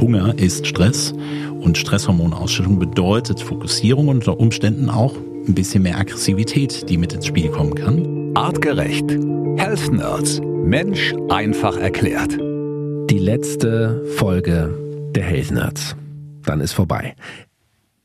Hunger 0.00 0.38
ist 0.38 0.66
Stress 0.66 1.14
und 1.60 1.78
Stresshormonausschüttung 1.78 2.78
bedeutet 2.78 3.40
Fokussierung 3.40 4.08
und 4.08 4.16
unter 4.16 4.38
Umständen 4.38 4.90
auch 4.90 5.14
ein 5.48 5.54
bisschen 5.54 5.82
mehr 5.82 5.98
Aggressivität, 5.98 6.88
die 6.88 6.98
mit 6.98 7.12
ins 7.12 7.26
Spiel 7.26 7.48
kommen 7.48 7.74
kann. 7.74 8.32
Artgerecht. 8.34 9.10
Health 9.56 9.92
Nerds. 9.92 10.40
Mensch 10.42 11.14
einfach 11.28 11.76
erklärt. 11.78 12.36
Die 13.10 13.18
letzte 13.18 14.02
Folge 14.16 14.74
der 15.14 15.22
Health 15.22 15.50
Nerds. 15.50 15.96
Dann 16.44 16.60
ist 16.60 16.72
vorbei. 16.72 17.14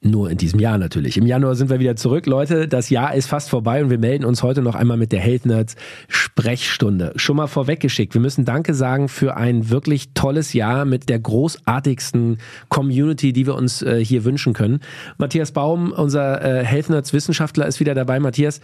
Nur 0.04 0.32
in 0.32 0.38
diesem 0.40 0.60
Jahr 0.60 0.80
natürlich. 0.80 1.16
Im 1.18 1.28
Januar 1.28 1.54
sind 1.54 1.70
wir 1.70 1.80
wieder 1.80 1.96
zurück. 1.96 2.26
Leute, 2.26 2.68
das 2.68 2.90
Jahr 2.90 3.14
ist 3.14 3.28
fast 3.28 3.52
vorbei 3.52 3.84
und 3.84 3.92
wir 3.92 4.00
melden 4.00 4.26
uns 4.26 4.42
heute 4.42 4.64
noch 4.64 4.74
einmal 4.74 4.98
mit 4.98 5.12
der 5.12 5.20
Health 5.20 5.46
Nerds 5.46 5.76
Sprechstunde. 6.08 7.14
Schon 7.18 7.36
mal 7.36 7.46
vorweggeschickt. 7.46 8.16
Wir 8.16 8.22
müssen 8.22 8.44
Danke 8.44 8.74
sagen 8.74 9.10
für 9.10 9.38
ein 9.38 9.70
wirklich 9.70 10.14
tolles 10.16 10.54
Jahr 10.54 10.86
mit 10.86 11.08
der 11.08 11.20
großartigsten 11.20 12.40
Community, 12.70 13.32
die 13.32 13.46
wir 13.46 13.54
uns 13.54 13.84
äh, 13.84 14.04
hier 14.04 14.26
wünschen 14.26 14.54
können. 14.54 14.80
Matthias 15.20 15.52
Baum, 15.52 15.92
unser 15.92 16.44
äh, 16.44 16.66
Health 16.66 16.90
Nerds 16.90 17.14
Wissenschaftler, 17.14 17.68
ist 17.68 17.80
wieder 17.80 17.94
dabei. 17.94 18.20
Matthias, 18.20 18.60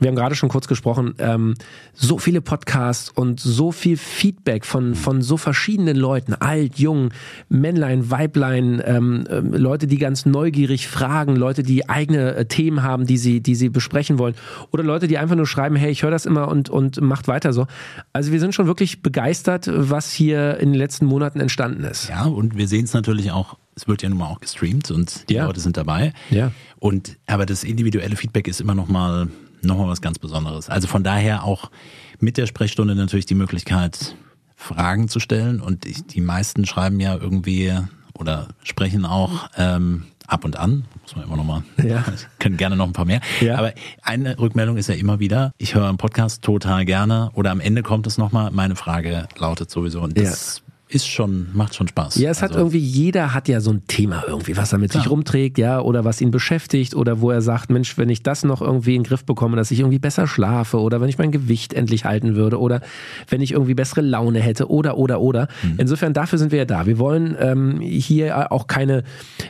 wir 0.00 0.08
haben 0.08 0.16
gerade 0.16 0.34
schon 0.34 0.48
kurz 0.48 0.66
gesprochen, 0.66 1.14
ähm, 1.18 1.54
so 1.92 2.18
viele 2.18 2.40
Podcasts 2.40 3.10
und 3.10 3.38
so 3.38 3.70
viel 3.70 3.96
Feedback 3.96 4.64
von, 4.64 4.94
von 4.94 5.22
so 5.22 5.36
verschiedenen 5.36 5.96
Leuten, 5.96 6.34
alt, 6.34 6.78
jung, 6.78 7.10
Männlein, 7.48 8.10
Weiblein, 8.10 8.82
ähm, 8.84 9.26
äh, 9.28 9.38
Leute, 9.40 9.86
die 9.86 9.98
ganz 9.98 10.26
neugierig 10.26 10.88
fragen, 10.88 11.36
Leute, 11.36 11.62
die 11.62 11.88
eigene 11.88 12.34
äh, 12.34 12.44
Themen 12.46 12.82
haben, 12.82 13.06
die 13.06 13.18
sie, 13.18 13.40
die 13.40 13.54
sie 13.54 13.68
besprechen 13.68 14.18
wollen 14.18 14.34
oder 14.70 14.82
Leute, 14.82 15.06
die 15.06 15.18
einfach 15.18 15.36
nur 15.36 15.46
schreiben, 15.46 15.76
hey, 15.76 15.90
ich 15.90 16.02
höre 16.02 16.10
das 16.10 16.26
immer 16.26 16.48
und, 16.48 16.70
und 16.70 17.00
macht 17.00 17.28
weiter 17.28 17.52
so. 17.52 17.66
Also 18.12 18.32
wir 18.32 18.40
sind 18.40 18.54
schon 18.54 18.66
wirklich 18.66 19.02
begeistert, 19.02 19.70
was 19.72 20.12
hier 20.12 20.58
in 20.58 20.70
den 20.72 20.78
letzten 20.78 21.06
Monaten 21.06 21.40
entstanden 21.40 21.84
ist. 21.84 22.08
Ja, 22.08 22.24
und 22.24 22.56
wir 22.56 22.68
sehen 22.68 22.84
es 22.84 22.94
natürlich 22.94 23.30
auch 23.30 23.56
es 23.76 23.88
wird 23.88 24.02
ja 24.02 24.08
nun 24.10 24.18
mal 24.18 24.26
auch 24.26 24.40
gestreamt 24.40 24.90
und 24.90 25.28
die 25.30 25.34
Ja. 25.34 25.46
Leute 25.46 25.60
sind 25.60 25.76
dabei. 25.78 26.12
Ja. 26.28 26.52
Und 26.80 27.16
aber 27.26 27.46
das 27.46 27.64
individuelle 27.64 28.14
Feedback 28.16 28.46
ist 28.46 28.60
immer 28.60 28.74
noch 28.74 28.88
mal 28.88 29.28
noch 29.62 29.78
mal 29.78 29.88
was 29.88 30.00
ganz 30.00 30.18
Besonderes. 30.18 30.68
Also 30.68 30.88
von 30.88 31.04
daher 31.04 31.44
auch 31.44 31.70
mit 32.18 32.36
der 32.36 32.46
Sprechstunde 32.46 32.94
natürlich 32.94 33.26
die 33.26 33.34
Möglichkeit 33.34 34.14
Fragen 34.56 35.08
zu 35.08 35.20
stellen 35.20 35.60
und 35.60 35.86
ich, 35.86 36.04
die 36.06 36.20
meisten 36.20 36.66
schreiben 36.66 37.00
ja 37.00 37.16
irgendwie 37.16 37.72
oder 38.14 38.48
sprechen 38.62 39.06
auch 39.06 39.48
ähm, 39.56 40.04
ab 40.26 40.44
und 40.44 40.56
an, 40.56 40.84
muss 41.02 41.16
man 41.16 41.24
immer 41.24 41.36
noch 41.36 41.44
mal, 41.44 41.62
Ja. 41.82 42.04
können 42.38 42.56
gerne 42.58 42.76
noch 42.76 42.86
ein 42.86 42.92
paar 42.92 43.06
mehr. 43.06 43.20
Ja. 43.40 43.56
Aber 43.56 43.72
eine 44.02 44.38
Rückmeldung 44.38 44.76
ist 44.76 44.88
ja 44.88 44.94
immer 44.94 45.18
wieder, 45.18 45.52
ich 45.58 45.74
höre 45.74 45.88
einen 45.88 45.98
Podcast 45.98 46.42
total 46.42 46.84
gerne 46.84 47.30
oder 47.34 47.50
am 47.50 47.60
Ende 47.60 47.82
kommt 47.82 48.06
es 48.06 48.18
nochmal, 48.18 48.50
meine 48.50 48.76
Frage 48.76 49.26
lautet 49.38 49.70
sowieso 49.70 50.02
und 50.02 50.18
das 50.18 50.62
ist 50.90 51.06
schon, 51.08 51.46
macht 51.52 51.74
schon 51.74 51.86
Spaß. 51.88 52.16
Ja, 52.16 52.30
es 52.30 52.42
hat 52.42 52.50
Also- 52.50 52.60
irgendwie, 52.60 52.78
jeder 52.78 53.32
hat 53.32 53.48
ja 53.48 53.60
so 53.60 53.70
ein 53.70 53.86
Thema 53.86 54.24
irgendwie, 54.26 54.56
was 54.56 54.72
er 54.72 54.78
mit 54.78 54.90
sich 54.92 55.02
Klar. 55.02 55.12
rumträgt, 55.12 55.56
ja, 55.58 55.80
oder 55.80 56.04
was 56.04 56.20
ihn 56.20 56.30
beschäftigt, 56.30 56.94
oder 56.94 57.20
wo 57.20 57.30
er 57.30 57.40
sagt, 57.42 57.70
Mensch, 57.70 57.96
wenn 57.96 58.08
ich 58.08 58.22
das 58.22 58.42
noch 58.44 58.60
irgendwie 58.60 58.96
in 58.96 59.02
den 59.02 59.08
Griff 59.08 59.24
bekomme, 59.24 59.56
dass 59.56 59.70
ich 59.70 59.78
irgendwie 59.80 59.98
besser 60.00 60.26
schlafe, 60.26 60.80
oder 60.80 61.00
wenn 61.00 61.08
ich 61.08 61.18
mein 61.18 61.30
Gewicht 61.30 61.72
endlich 61.74 62.04
halten 62.04 62.34
würde, 62.34 62.58
oder 62.58 62.80
wenn 63.28 63.40
ich 63.40 63.52
irgendwie 63.52 63.74
bessere 63.74 64.00
Laune 64.00 64.40
hätte, 64.40 64.68
oder, 64.68 64.98
oder, 64.98 65.20
oder. 65.20 65.48
Mhm. 65.62 65.74
Insofern, 65.78 66.12
dafür 66.12 66.38
sind 66.38 66.50
wir 66.50 66.58
ja 66.58 66.64
da. 66.64 66.86
Wir 66.86 66.98
wollen 66.98 67.36
ähm, 67.38 67.80
hier 67.80 68.50
auch 68.50 68.66
keine 68.66 69.04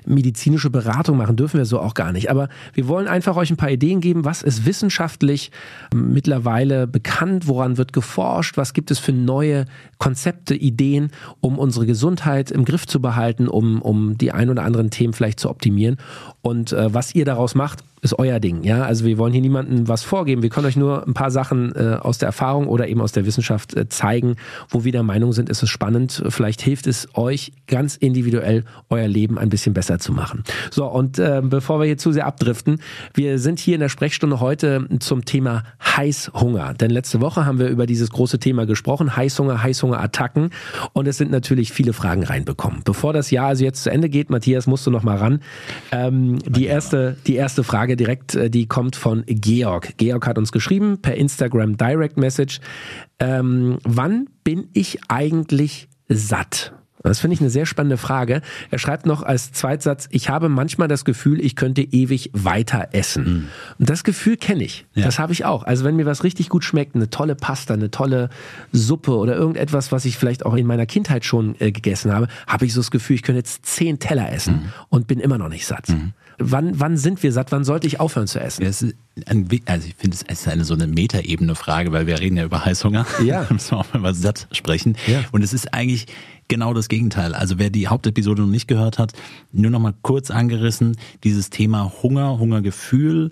medizinische 0.07 0.71
Beratung 0.71 1.17
machen, 1.17 1.37
dürfen 1.37 1.59
wir 1.59 1.65
so 1.65 1.81
auch 1.81 1.95
gar 1.95 2.13
nicht. 2.13 2.31
Aber 2.31 2.49
wir 2.75 2.87
wollen 2.87 3.09
einfach 3.09 3.37
euch 3.37 3.51
ein 3.51 3.57
paar 3.57 3.71
Ideen 3.71 4.01
geben, 4.01 4.25
was 4.25 4.43
ist 4.43 4.67
wissenschaftlich 4.67 5.51
ähm, 5.93 6.13
mittlerweile 6.13 6.87
bekannt, 6.87 7.47
woran 7.47 7.79
wird 7.79 7.93
geforscht, 7.93 8.57
was 8.57 8.75
gibt 8.75 8.91
es 8.91 8.99
für 8.99 9.13
neue 9.13 9.65
Konzepte, 9.99 10.55
Ideen, 10.55 11.11
um 11.41 11.59
unsere 11.59 11.87
Gesundheit 11.87 12.51
im 12.51 12.65
Griff 12.65 12.87
zu 12.87 13.01
behalten, 13.01 13.49
um, 13.49 13.83
um 13.83 14.19
die 14.19 14.33
ein 14.33 14.51
oder 14.51 14.65
anderen 14.65 14.91
Themen 14.91 15.13
vielleicht 15.13 15.41
zu 15.41 15.49
optimieren. 15.49 15.97
Und 16.43 16.73
äh, 16.73 16.93
was 16.93 17.15
ihr 17.15 17.25
daraus 17.25 17.55
macht, 17.55 17.85
ist 18.03 18.19
euer 18.19 18.41
Ding. 18.41 18.63
Ja, 18.63 18.83
also 18.83 19.05
wir 19.05 19.19
wollen 19.19 19.33
hier 19.33 19.43
niemandem 19.43 19.89
was 19.89 20.03
vorgeben. 20.03 20.43
Wir 20.43 20.51
können 20.51 20.67
euch 20.67 20.77
nur 20.77 21.07
ein 21.07 21.15
paar 21.15 21.31
Sachen 21.31 21.75
äh, 21.75 21.99
aus 22.01 22.19
der 22.19 22.27
Erfahrung 22.27 22.67
oder 22.67 22.89
eben 22.89 23.01
aus 23.01 23.13
der 23.13 23.27
Wissenschaft 23.27 23.75
äh, 23.77 23.89
zeigen, 23.89 24.37
wo 24.69 24.85
wir 24.85 24.93
der 24.93 25.03
Meinung 25.03 25.33
sind, 25.33 25.49
ist 25.49 25.63
es 25.63 25.69
spannend. 25.69 26.23
Vielleicht 26.29 26.63
hilft 26.63 26.87
es 26.87 27.09
euch 27.15 27.53
ganz 27.67 27.97
individuell 27.97 28.65
euer 28.89 29.09
Leben 29.09 29.39
ein 29.39 29.49
bisschen 29.49 29.75
besser 29.75 29.99
zu 29.99 30.13
machen. 30.13 30.45
So 30.71 30.87
und 30.87 31.19
äh, 31.19 31.43
bevor 31.45 31.79
wir 31.81 31.87
hier 31.87 31.99
zu 31.99 32.13
sehr 32.13 32.27
abdriften, 32.27 32.81
wir 33.15 33.39
sind 33.39 33.59
hier 33.59 33.75
in 33.75 33.81
der 33.81 33.89
Sprechstunde 33.89 34.41
heute 34.41 34.87
zum 35.01 35.25
Thema 35.25 35.65
Heißhunger. 35.97 36.75
Denn 36.75 36.91
letzte 36.91 37.21
Woche 37.21 37.45
haben 37.45 37.59
wir 37.59 37.69
über 37.69 37.87
dieses 37.87 38.11
große 38.11 38.39
Thema 38.39 38.67
gesprochen, 38.67 39.17
Heißhunger, 39.17 39.63
Heißhungerattacken. 39.63 40.51
Und 40.93 41.07
es 41.07 41.19
sind 41.19 41.31
natürlich 41.31 41.73
viele 41.73 41.93
Fragen 41.93 42.23
reinbekommen. 42.23 42.81
Bevor 42.85 43.13
das 43.13 43.31
Jahr 43.31 43.49
also 43.49 43.65
jetzt 43.65 43.83
zu 43.83 43.91
Ende 43.91 44.09
geht, 44.09 44.31
Matthias, 44.31 44.67
musst 44.67 44.87
du 44.87 44.91
noch 44.91 45.03
mal 45.03 45.17
ran. 45.17 45.41
Ähm, 45.93 46.39
die 46.47 46.67
erste, 46.67 47.17
die 47.27 47.35
erste 47.35 47.65
Frage 47.65 47.90
direkt, 47.97 48.35
äh, 48.35 48.51
die 48.51 48.67
kommt 48.67 48.97
von 48.97 49.25
Georg. 49.27 49.97
Georg 49.97 50.27
hat 50.27 50.39
uns 50.39 50.53
geschrieben 50.53 50.99
per 51.01 51.15
Instagram 51.15 51.77
Direct 51.77 52.17
Message. 52.17 52.61
Ähm, 53.19 53.79
wann 53.85 54.29
bin 54.45 54.69
ich 54.73 54.99
eigentlich 55.09 55.89
satt? 56.09 56.73
Das 57.03 57.21
finde 57.21 57.35
ich 57.35 57.41
eine 57.41 57.51
sehr 57.51 57.67
spannende 57.67 57.97
Frage. 57.97 58.43
Er 58.71 58.79
schreibt 58.79 59.07
noch 59.07 59.23
als 59.23 59.53
Zweitsatz, 59.53 60.09
ich 60.11 60.29
habe 60.29 60.49
manchmal 60.49 60.89
das 60.89 61.05
Gefühl, 61.05 61.45
ich 61.45 61.57
könnte 61.57 61.83
ewig 61.83 62.31
weiter 62.33 62.89
essen. 62.93 63.49
Und 63.79 63.91
das 63.91 64.05
Gefühl 64.05 64.37
kenne 64.37 64.65
ich. 64.65 64.87
Ja. 64.95 65.07
Das 65.07 65.19
habe 65.19 65.33
ich 65.33 65.45
auch. 65.45 65.65
Also 65.65 65.85
wenn 65.85 65.97
mir 65.97 66.07
was 66.07 66.25
richtig 66.25 66.49
gut 66.49 66.65
schmeckt, 66.65 66.95
eine 66.95 67.09
tolle 67.09 67.35
Pasta, 67.35 67.75
eine 67.75 67.91
tolle 67.91 68.29
Suppe 68.73 69.17
oder 69.17 69.35
irgendetwas, 69.35 69.93
was 69.93 70.05
ich 70.05 70.19
vielleicht 70.19 70.45
auch 70.45 70.55
in 70.55 70.67
meiner 70.67 70.87
Kindheit 70.87 71.25
schon 71.25 71.57
äh, 71.59 71.73
gegessen 71.73 72.13
habe, 72.13 72.29
habe 72.47 72.67
ich 72.67 72.75
so 72.75 72.81
das 72.81 72.91
Gefühl, 72.91 73.17
ich 73.17 73.23
könnte 73.23 73.39
jetzt 73.39 73.65
zehn 73.65 73.99
Teller 73.99 74.31
essen 74.33 74.73
und 74.89 75.07
bin 75.07 75.21
immer 75.21 75.39
noch 75.39 75.49
nicht 75.49 75.67
satt. 75.67 75.87
Wann, 76.39 76.81
wann 76.81 76.97
sind 76.97 77.23
wir 77.23 77.33
satt? 77.33 77.53
Wann 77.53 77.65
sollte 77.65 77.87
ich 77.87 78.01
aufhören 78.01 78.27
zu 78.27 78.41
essen? 78.41 78.63
Ja, 78.63 78.69
es 78.69 78.81
ist 78.83 78.95
ein, 79.27 79.47
also 79.67 79.87
ich 79.87 79.95
finde, 79.95 80.17
es 80.17 80.23
ist 80.23 80.49
eine 80.49 80.65
so 80.65 80.75
eine 80.75 80.87
Metaebene 80.87 81.55
Frage, 81.55 81.93
weil 81.93 82.07
wir 82.07 82.19
reden 82.19 82.37
ja 82.39 82.45
über 82.45 82.65
Heißhunger. 82.65 83.07
Ja. 83.25 83.45
Da 83.51 83.55
müssen 83.55 83.73
wir 83.73 83.79
auch 83.79 83.93
mal 83.93 83.99
über 83.99 84.15
satt 84.15 84.49
sprechen. 84.53 84.97
Ja. 85.07 85.25
Und 85.33 85.43
es 85.43 85.53
ist 85.53 85.75
eigentlich 85.75 86.07
genau 86.51 86.75
das 86.75 86.89
Gegenteil. 86.89 87.35
Also 87.35 87.59
wer 87.59 87.71
die 87.71 87.89
Hauptepisode 87.89 88.43
noch 88.43 88.49
nicht 88.49 88.69
gehört 88.69 88.99
hat, 88.99 89.15
nur 89.53 89.71
noch 89.71 89.81
mal 89.81 89.95
kurz 90.03 90.31
angerissen, 90.31 90.99
dieses 91.25 91.49
Thema 91.49 91.91
Hunger, 92.03 92.39
Hungergefühl 92.39 93.31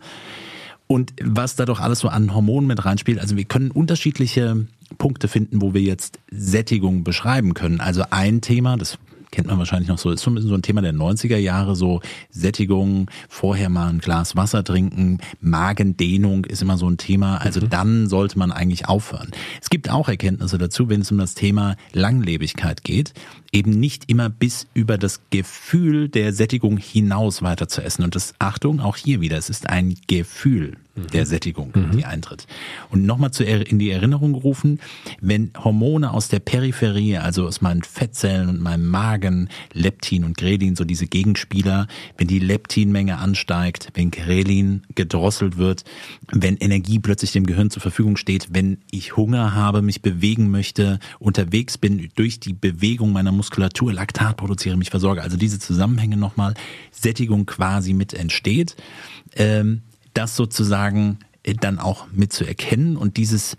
und 0.86 1.12
was 1.22 1.54
da 1.54 1.66
doch 1.66 1.80
alles 1.80 1.98
so 1.98 2.08
an 2.08 2.34
Hormonen 2.34 2.66
mit 2.66 2.84
reinspielt. 2.84 3.18
Also 3.20 3.36
wir 3.36 3.44
können 3.44 3.70
unterschiedliche 3.70 4.66
Punkte 4.96 5.28
finden, 5.28 5.60
wo 5.60 5.74
wir 5.74 5.82
jetzt 5.82 6.18
Sättigung 6.30 7.04
beschreiben 7.04 7.52
können. 7.52 7.80
Also 7.80 8.04
ein 8.08 8.40
Thema, 8.40 8.78
das 8.78 8.98
kennt 9.30 9.48
man 9.48 9.58
wahrscheinlich 9.58 9.88
noch 9.88 9.98
so, 9.98 10.10
ist 10.10 10.22
so 10.22 10.30
ein 10.30 10.34
bisschen 10.34 10.48
so 10.48 10.54
ein 10.54 10.62
Thema 10.62 10.82
der 10.82 10.94
90er 10.94 11.36
Jahre, 11.36 11.76
so 11.76 12.00
Sättigung, 12.30 13.10
vorher 13.28 13.68
mal 13.68 13.88
ein 13.88 13.98
Glas 13.98 14.36
Wasser 14.36 14.64
trinken, 14.64 15.18
Magendehnung 15.40 16.44
ist 16.44 16.62
immer 16.62 16.78
so 16.78 16.88
ein 16.88 16.96
Thema. 16.96 17.38
Also 17.38 17.60
dann 17.60 18.08
sollte 18.08 18.38
man 18.38 18.52
eigentlich 18.52 18.88
aufhören. 18.88 19.30
Es 19.60 19.70
gibt 19.70 19.90
auch 19.90 20.08
Erkenntnisse 20.08 20.58
dazu, 20.58 20.88
wenn 20.88 21.02
es 21.02 21.10
um 21.10 21.18
das 21.18 21.34
Thema 21.34 21.76
Langlebigkeit 21.92 22.84
geht, 22.84 23.12
eben 23.52 23.70
nicht 23.70 24.10
immer 24.10 24.28
bis 24.28 24.66
über 24.74 24.98
das 24.98 25.20
Gefühl 25.30 26.08
der 26.08 26.32
Sättigung 26.32 26.76
hinaus 26.76 27.42
weiter 27.42 27.68
zu 27.68 27.82
essen. 27.82 28.04
Und 28.04 28.14
das, 28.14 28.34
Achtung, 28.38 28.80
auch 28.80 28.96
hier 28.96 29.20
wieder, 29.20 29.38
es 29.38 29.50
ist 29.50 29.68
ein 29.68 29.96
Gefühl 30.06 30.76
der 31.12 31.26
Sättigung, 31.26 31.72
die 31.92 32.04
eintritt. 32.04 32.46
Und 32.90 33.04
nochmal 33.06 33.30
zu 33.30 33.44
in 33.44 33.78
die 33.78 33.90
Erinnerung 33.90 34.32
gerufen, 34.32 34.80
wenn 35.20 35.50
Hormone 35.56 36.12
aus 36.12 36.28
der 36.28 36.40
Peripherie, 36.40 37.18
also 37.18 37.46
aus 37.46 37.60
meinen 37.60 37.82
Fettzellen 37.82 38.48
und 38.48 38.60
meinem 38.60 38.88
Magen, 38.88 39.48
Leptin 39.72 40.24
und 40.24 40.36
Grelin, 40.36 40.76
so 40.76 40.84
diese 40.84 41.06
Gegenspieler, 41.06 41.86
wenn 42.16 42.26
die 42.26 42.38
Leptinmenge 42.38 43.18
ansteigt, 43.18 43.90
wenn 43.94 44.10
Grelin 44.10 44.82
gedrosselt 44.94 45.56
wird, 45.56 45.84
wenn 46.30 46.56
Energie 46.56 46.98
plötzlich 46.98 47.32
dem 47.32 47.46
Gehirn 47.46 47.70
zur 47.70 47.82
Verfügung 47.82 48.16
steht, 48.16 48.48
wenn 48.52 48.78
ich 48.90 49.16
Hunger 49.16 49.54
habe, 49.54 49.82
mich 49.82 50.02
bewegen 50.02 50.50
möchte, 50.50 50.98
unterwegs 51.18 51.78
bin, 51.78 52.08
durch 52.16 52.40
die 52.40 52.52
Bewegung 52.52 53.12
meiner 53.12 53.32
Muskulatur 53.38 53.92
Laktat 53.92 54.36
produziere, 54.36 54.76
mich 54.76 54.90
versorge, 54.90 55.22
also 55.22 55.36
diese 55.36 55.58
Zusammenhänge 55.58 56.16
nochmal, 56.16 56.54
Sättigung 56.90 57.46
quasi 57.46 57.94
mit 57.94 58.12
entsteht, 58.12 58.76
ähm, 59.34 59.82
das 60.12 60.36
sozusagen 60.36 61.20
äh, 61.42 61.54
dann 61.54 61.78
auch 61.78 62.06
mit 62.12 62.32
zu 62.32 62.44
erkennen 62.44 62.96
und 62.96 63.16
dieses 63.16 63.56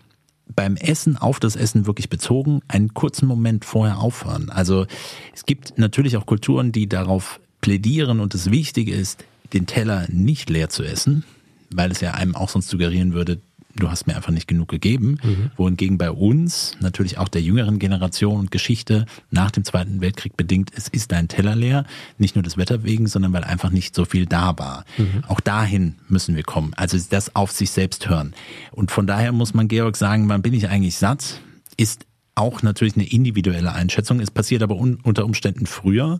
beim 0.55 0.75
Essen 0.75 1.15
auf 1.15 1.39
das 1.39 1.55
Essen 1.55 1.85
wirklich 1.85 2.09
bezogen, 2.09 2.61
einen 2.67 2.93
kurzen 2.93 3.27
Moment 3.27 3.65
vorher 3.65 3.99
aufhören. 3.99 4.49
Also 4.49 4.87
es 5.33 5.45
gibt 5.45 5.77
natürlich 5.77 6.17
auch 6.17 6.25
Kulturen, 6.25 6.71
die 6.71 6.89
darauf 6.89 7.39
plädieren 7.61 8.19
und 8.19 8.33
das 8.33 8.51
Wichtige 8.51 8.93
ist, 8.93 9.23
den 9.53 9.67
Teller 9.67 10.07
nicht 10.09 10.49
leer 10.49 10.69
zu 10.69 10.83
essen, 10.83 11.23
weil 11.71 11.91
es 11.91 12.01
ja 12.01 12.11
einem 12.11 12.35
auch 12.35 12.49
sonst 12.49 12.69
suggerieren 12.69 13.13
würde, 13.13 13.41
du 13.79 13.89
hast 13.89 14.07
mir 14.07 14.15
einfach 14.15 14.31
nicht 14.31 14.47
genug 14.47 14.67
gegeben. 14.67 15.17
Wohingegen 15.57 15.97
bei 15.97 16.11
uns, 16.11 16.77
natürlich 16.79 17.17
auch 17.17 17.27
der 17.27 17.41
jüngeren 17.41 17.79
Generation 17.79 18.39
und 18.39 18.51
Geschichte 18.51 19.05
nach 19.31 19.51
dem 19.51 19.63
Zweiten 19.63 20.01
Weltkrieg 20.01 20.37
bedingt, 20.37 20.71
es 20.75 20.87
ist 20.87 21.11
ein 21.13 21.27
Teller 21.27 21.55
leer, 21.55 21.85
nicht 22.17 22.35
nur 22.35 22.43
des 22.43 22.57
Wetter 22.57 22.83
wegen, 22.83 23.07
sondern 23.07 23.33
weil 23.33 23.43
einfach 23.43 23.69
nicht 23.71 23.95
so 23.95 24.05
viel 24.05 24.25
da 24.25 24.57
war. 24.57 24.85
Auch 25.27 25.39
dahin 25.39 25.95
müssen 26.07 26.35
wir 26.35 26.43
kommen. 26.43 26.73
Also 26.75 26.97
das 27.09 27.35
auf 27.35 27.51
sich 27.51 27.71
selbst 27.71 28.09
hören. 28.09 28.33
Und 28.71 28.91
von 28.91 29.07
daher 29.07 29.31
muss 29.31 29.53
man 29.53 29.67
Georg 29.67 29.95
sagen, 29.97 30.29
wann 30.29 30.41
bin 30.41 30.53
ich 30.53 30.67
eigentlich 30.69 30.97
satt? 30.97 31.41
Ist 31.77 32.05
auch 32.35 32.63
natürlich 32.63 32.95
eine 32.95 33.09
individuelle 33.09 33.73
Einschätzung. 33.73 34.19
Es 34.19 34.31
passiert 34.31 34.63
aber 34.63 34.75
un 34.75 34.99
unter 35.03 35.25
Umständen 35.25 35.65
früher. 35.65 36.19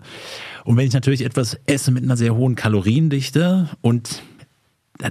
Und 0.65 0.77
wenn 0.77 0.85
ich 0.85 0.94
natürlich 0.94 1.23
etwas 1.23 1.57
esse 1.65 1.91
mit 1.91 2.03
einer 2.03 2.17
sehr 2.17 2.35
hohen 2.35 2.56
Kaloriendichte 2.56 3.69
und 3.81 4.21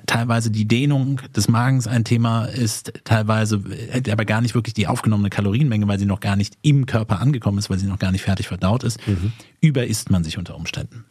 teilweise 0.06 0.50
die 0.50 0.69
Dehnung 0.69 1.20
des 1.35 1.49
Magens 1.49 1.87
ein 1.87 2.05
Thema 2.05 2.44
ist, 2.44 2.93
teilweise 3.05 3.62
aber 4.11 4.25
gar 4.25 4.40
nicht 4.40 4.55
wirklich 4.55 4.75
die 4.75 4.87
aufgenommene 4.87 5.31
Kalorienmenge, 5.31 5.88
weil 5.88 5.99
sie 5.99 6.06
noch 6.06 6.20
gar 6.20 6.37
nicht 6.37 6.58
im 6.62 6.87
Körper 6.87 7.20
angekommen 7.20 7.58
ist, 7.58 7.70
weil 7.70 7.79
sie 7.79 7.87
noch 7.87 7.99
gar 7.99 8.12
nicht 8.12 8.23
fertig 8.23 8.49
verdaut 8.49 8.85
ist, 8.85 9.06
mhm. 9.06 9.32
überisst 9.61 10.11
man 10.11 10.25
sich 10.25 10.37
unter 10.37 10.56
Umständen. 10.56 11.05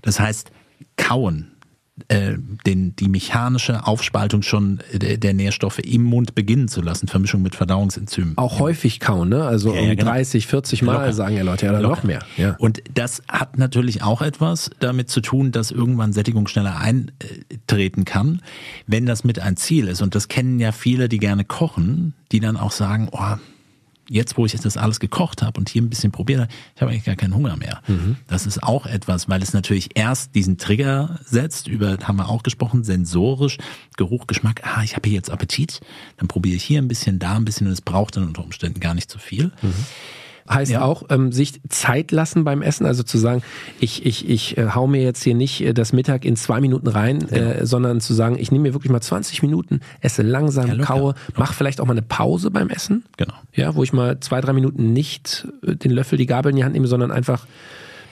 Das 0.00 0.18
heißt, 0.18 0.50
kauen 0.96 1.52
äh, 2.08 2.31
den, 2.66 2.94
die 2.96 3.08
mechanische 3.08 3.86
Aufspaltung 3.86 4.42
schon 4.42 4.80
der, 4.92 5.16
der, 5.16 5.34
Nährstoffe 5.34 5.78
im 5.80 6.02
Mund 6.02 6.34
beginnen 6.34 6.68
zu 6.68 6.82
lassen, 6.82 7.08
Vermischung 7.08 7.42
mit 7.42 7.54
Verdauungsenzymen. 7.54 8.38
Auch 8.38 8.58
häufig 8.58 9.00
kauen, 9.00 9.28
ne? 9.28 9.44
Also 9.44 9.74
ja, 9.74 9.80
um 9.80 9.88
genau. 9.90 10.10
30, 10.10 10.46
40 10.46 10.82
Mal 10.82 10.94
Locker. 10.94 11.12
sagen 11.12 11.36
ja 11.36 11.42
Leute, 11.42 11.66
ja, 11.66 11.80
noch 11.80 12.02
mehr. 12.02 12.20
Ja. 12.36 12.56
Und 12.58 12.82
das 12.94 13.22
hat 13.28 13.58
natürlich 13.58 14.02
auch 14.02 14.22
etwas 14.22 14.70
damit 14.78 15.10
zu 15.10 15.20
tun, 15.20 15.52
dass 15.52 15.70
irgendwann 15.70 16.12
Sättigung 16.12 16.46
schneller 16.46 16.76
eintreten 16.78 18.04
kann, 18.04 18.40
wenn 18.86 19.06
das 19.06 19.24
mit 19.24 19.40
ein 19.40 19.56
Ziel 19.56 19.88
ist. 19.88 20.02
Und 20.02 20.14
das 20.14 20.28
kennen 20.28 20.60
ja 20.60 20.72
viele, 20.72 21.08
die 21.08 21.18
gerne 21.18 21.44
kochen, 21.44 22.14
die 22.30 22.40
dann 22.40 22.56
auch 22.56 22.72
sagen, 22.72 23.08
oh, 23.12 23.36
jetzt, 24.12 24.36
wo 24.36 24.46
ich 24.46 24.52
das 24.52 24.76
alles 24.76 25.00
gekocht 25.00 25.42
habe 25.42 25.58
und 25.58 25.68
hier 25.68 25.82
ein 25.82 25.88
bisschen 25.88 26.12
probiert 26.12 26.42
habe, 26.42 26.52
ich 26.74 26.82
habe 26.82 26.90
eigentlich 26.90 27.04
gar 27.04 27.16
keinen 27.16 27.34
Hunger 27.34 27.56
mehr. 27.56 27.80
Mhm. 27.88 28.16
Das 28.28 28.46
ist 28.46 28.62
auch 28.62 28.86
etwas, 28.86 29.28
weil 29.28 29.42
es 29.42 29.52
natürlich 29.52 29.90
erst 29.94 30.34
diesen 30.34 30.58
Trigger 30.58 31.18
setzt, 31.24 31.66
über 31.66 31.96
haben 32.02 32.16
wir 32.16 32.28
auch 32.28 32.42
gesprochen, 32.42 32.84
sensorisch, 32.84 33.58
Geruch, 33.96 34.26
Geschmack, 34.26 34.62
ah, 34.64 34.82
ich 34.82 34.94
habe 34.96 35.08
hier 35.08 35.16
jetzt 35.16 35.30
Appetit, 35.30 35.80
dann 36.18 36.28
probiere 36.28 36.56
ich 36.56 36.64
hier 36.64 36.80
ein 36.80 36.88
bisschen, 36.88 37.18
da 37.18 37.36
ein 37.36 37.44
bisschen 37.44 37.66
und 37.66 37.72
es 37.72 37.80
braucht 37.80 38.16
dann 38.16 38.24
unter 38.24 38.44
Umständen 38.44 38.80
gar 38.80 38.94
nicht 38.94 39.10
so 39.10 39.18
viel. 39.18 39.52
Mhm. 39.62 39.74
Heißt 40.48 40.72
ja. 40.72 40.82
auch, 40.82 41.04
ähm, 41.10 41.32
sich 41.32 41.60
Zeit 41.68 42.10
lassen 42.10 42.44
beim 42.44 42.62
Essen, 42.62 42.86
also 42.86 43.02
zu 43.02 43.18
sagen, 43.18 43.42
ich, 43.80 44.04
ich, 44.06 44.28
ich 44.28 44.58
äh, 44.58 44.70
hau 44.74 44.86
mir 44.86 45.02
jetzt 45.02 45.22
hier 45.22 45.34
nicht 45.34 45.60
äh, 45.60 45.72
das 45.72 45.92
Mittag 45.92 46.24
in 46.24 46.36
zwei 46.36 46.60
Minuten 46.60 46.88
rein, 46.88 47.26
ja. 47.30 47.36
äh, 47.36 47.66
sondern 47.66 48.00
zu 48.00 48.14
sagen, 48.14 48.36
ich 48.38 48.50
nehme 48.50 48.62
mir 48.62 48.74
wirklich 48.74 48.90
mal 48.90 49.00
20 49.00 49.42
Minuten, 49.42 49.80
esse 50.00 50.22
langsam, 50.22 50.78
ja, 50.78 50.84
kaue, 50.84 51.08
locker. 51.08 51.18
mach 51.36 51.52
vielleicht 51.54 51.80
auch 51.80 51.86
mal 51.86 51.92
eine 51.92 52.02
Pause 52.02 52.50
beim 52.50 52.68
Essen. 52.70 53.04
Genau. 53.16 53.34
Ja, 53.54 53.74
wo 53.74 53.82
ich 53.82 53.92
mal 53.92 54.20
zwei, 54.20 54.40
drei 54.40 54.52
Minuten 54.52 54.92
nicht 54.92 55.46
äh, 55.66 55.76
den 55.76 55.90
Löffel, 55.90 56.18
die 56.18 56.26
Gabel 56.26 56.50
in 56.50 56.56
die 56.56 56.64
Hand 56.64 56.74
nehme, 56.74 56.86
sondern 56.86 57.10
einfach 57.10 57.46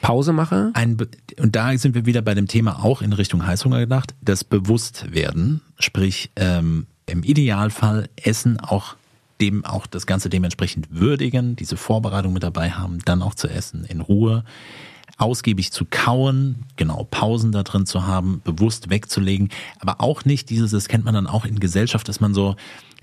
Pause 0.00 0.32
mache. 0.32 0.70
Ein, 0.74 0.96
und 1.38 1.56
da 1.56 1.76
sind 1.76 1.94
wir 1.94 2.06
wieder 2.06 2.22
bei 2.22 2.34
dem 2.34 2.46
Thema 2.46 2.84
auch 2.84 3.02
in 3.02 3.12
Richtung 3.12 3.46
Heißhunger 3.46 3.80
gedacht, 3.80 4.14
das 4.22 4.44
Bewusstwerden, 4.44 5.60
sprich 5.78 6.30
ähm, 6.36 6.86
im 7.06 7.22
Idealfall 7.22 8.08
Essen 8.16 8.60
auch 8.60 8.96
dem 9.40 9.64
auch 9.64 9.87
das 9.87 10.06
Ganze 10.06 10.28
dementsprechend 10.28 10.88
würdigen, 10.90 11.56
diese 11.56 11.76
Vorbereitung 11.76 12.32
mit 12.32 12.42
dabei 12.42 12.70
haben, 12.70 12.98
dann 13.04 13.22
auch 13.22 13.34
zu 13.34 13.48
essen, 13.48 13.84
in 13.84 14.00
Ruhe, 14.00 14.44
ausgiebig 15.16 15.70
zu 15.72 15.84
kauen, 15.88 16.64
genau 16.76 17.06
Pausen 17.10 17.52
da 17.52 17.62
drin 17.62 17.84
zu 17.84 18.06
haben, 18.06 18.40
bewusst 18.42 18.90
wegzulegen, 18.90 19.50
aber 19.78 20.00
auch 20.00 20.25
nicht 20.25 20.48
dieses, 20.50 20.70
das 20.70 20.88
kennt 20.88 21.04
man 21.04 21.14
dann 21.14 21.26
auch 21.26 21.44
in 21.44 21.60
Gesellschaft, 21.60 22.08
dass 22.08 22.20
man 22.20 22.32
so, 22.32 22.56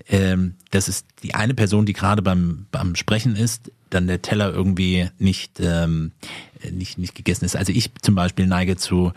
ähm, 0.08 0.54
das 0.70 0.88
ist 0.88 1.06
die 1.22 1.34
eine 1.34 1.54
Person, 1.54 1.86
die 1.86 1.92
gerade 1.92 2.22
beim, 2.22 2.66
beim 2.72 2.96
Sprechen 2.96 3.36
ist, 3.36 3.70
dann 3.90 4.06
der 4.06 4.20
Teller 4.20 4.52
irgendwie 4.52 5.08
nicht, 5.18 5.60
ähm, 5.60 6.12
nicht, 6.70 6.98
nicht 6.98 7.14
gegessen 7.14 7.44
ist. 7.44 7.56
Also 7.56 7.72
ich 7.72 7.90
zum 8.02 8.14
Beispiel 8.14 8.46
neige 8.46 8.76
zu, 8.76 9.12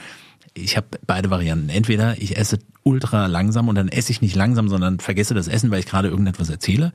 ich 0.54 0.76
habe 0.76 0.88
beide 1.06 1.30
Varianten. 1.30 1.70
Entweder 1.70 2.22
ich 2.22 2.38
esse 2.38 2.60
ultra 2.84 3.28
langsam 3.28 3.70
und 3.70 3.76
dann 3.76 3.88
esse 3.88 4.12
ich 4.12 4.22
nicht 4.22 4.36
langsam, 4.36 4.68
sondern 4.68 5.00
vergesse 5.00 5.34
das 5.34 5.48
Essen, 5.48 5.72
weil 5.72 5.80
ich 5.80 5.86
gerade 5.86 6.10
irgendetwas 6.10 6.50
erzähle. 6.50 6.94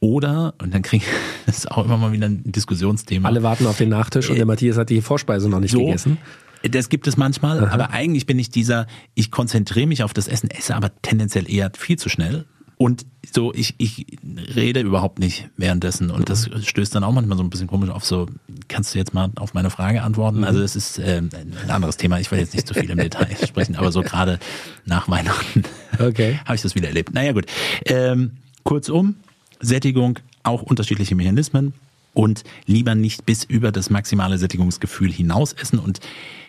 Oder, 0.00 0.54
und 0.60 0.74
dann 0.74 0.82
kriege 0.82 1.04
ich, 1.04 1.12
das 1.46 1.58
ist 1.58 1.70
auch 1.70 1.84
immer 1.84 1.96
mal 1.96 2.12
wieder 2.12 2.26
ein 2.26 2.42
Diskussionsthema. 2.44 3.28
Alle 3.28 3.42
warten 3.42 3.66
auf 3.66 3.78
den 3.78 3.90
Nachtisch 3.90 4.30
und 4.30 4.36
der 4.36 4.46
Matthias 4.46 4.76
hat 4.76 4.90
die 4.90 5.00
Vorspeise 5.00 5.48
noch 5.48 5.60
nicht 5.60 5.72
so, 5.72 5.84
gegessen. 5.84 6.18
Das 6.62 6.88
gibt 6.88 7.06
es 7.06 7.16
manchmal, 7.16 7.62
Aha. 7.62 7.72
aber 7.72 7.90
eigentlich 7.90 8.26
bin 8.26 8.38
ich 8.38 8.50
dieser, 8.50 8.86
ich 9.14 9.30
konzentriere 9.30 9.86
mich 9.86 10.02
auf 10.02 10.12
das 10.12 10.26
Essen, 10.26 10.50
esse 10.50 10.74
aber 10.74 10.90
tendenziell 11.02 11.48
eher 11.50 11.70
viel 11.76 11.98
zu 11.98 12.08
schnell 12.08 12.44
und 12.78 13.06
so, 13.32 13.54
ich, 13.54 13.74
ich 13.78 14.06
rede 14.54 14.80
überhaupt 14.80 15.18
nicht 15.18 15.48
währenddessen 15.56 16.10
und 16.10 16.28
das 16.28 16.50
stößt 16.62 16.94
dann 16.94 17.04
auch 17.04 17.12
manchmal 17.12 17.38
so 17.38 17.42
ein 17.42 17.48
bisschen 17.48 17.66
komisch 17.66 17.88
auf. 17.88 18.04
So, 18.04 18.26
kannst 18.68 18.94
du 18.94 18.98
jetzt 18.98 19.14
mal 19.14 19.30
auf 19.36 19.54
meine 19.54 19.70
Frage 19.70 20.02
antworten? 20.02 20.44
Also 20.44 20.60
es 20.60 20.76
ist 20.76 20.98
äh, 20.98 21.22
ein 21.22 21.70
anderes 21.70 21.96
Thema. 21.96 22.20
Ich 22.20 22.30
will 22.30 22.38
jetzt 22.38 22.54
nicht 22.54 22.66
zu 22.66 22.74
viel 22.74 22.90
im 22.90 22.98
Detail 22.98 23.34
sprechen, 23.46 23.76
aber 23.76 23.92
so 23.92 24.02
gerade 24.02 24.38
nach 24.84 25.08
Weihnachten 25.08 25.64
okay. 25.98 26.38
habe 26.44 26.54
ich 26.54 26.62
das 26.62 26.74
wieder 26.74 26.88
erlebt. 26.88 27.14
Naja 27.14 27.32
gut. 27.32 27.46
Ähm, 27.86 28.32
kurzum, 28.62 29.16
Sättigung, 29.60 30.18
auch 30.42 30.62
unterschiedliche 30.62 31.14
Mechanismen 31.14 31.72
und 32.12 32.44
lieber 32.66 32.94
nicht 32.94 33.24
bis 33.24 33.44
über 33.44 33.72
das 33.72 33.88
maximale 33.88 34.36
Sättigungsgefühl 34.36 35.10
hinaus 35.10 35.54
essen 35.54 35.78
und 35.78 36.00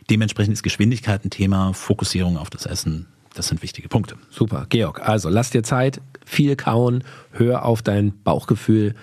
dementsprechend 0.10 0.54
ist 0.54 0.64
Geschwindigkeit 0.64 1.24
ein 1.24 1.30
Thema, 1.30 1.74
Fokussierung 1.74 2.38
auf 2.38 2.50
das 2.50 2.66
Essen 2.66 3.08
das 3.38 3.48
sind 3.48 3.62
wichtige 3.62 3.88
Punkte. 3.88 4.18
Super. 4.32 4.66
Georg, 4.70 5.08
also 5.08 5.30
lass 5.30 5.52
dir 5.52 5.62
Zeit, 5.64 6.02
viel 6.28 6.56
kauen, 6.56 7.04
hör 7.32 7.66
auf 7.66 7.82
dein 7.82 8.14
Bauchgefühl 8.24 8.94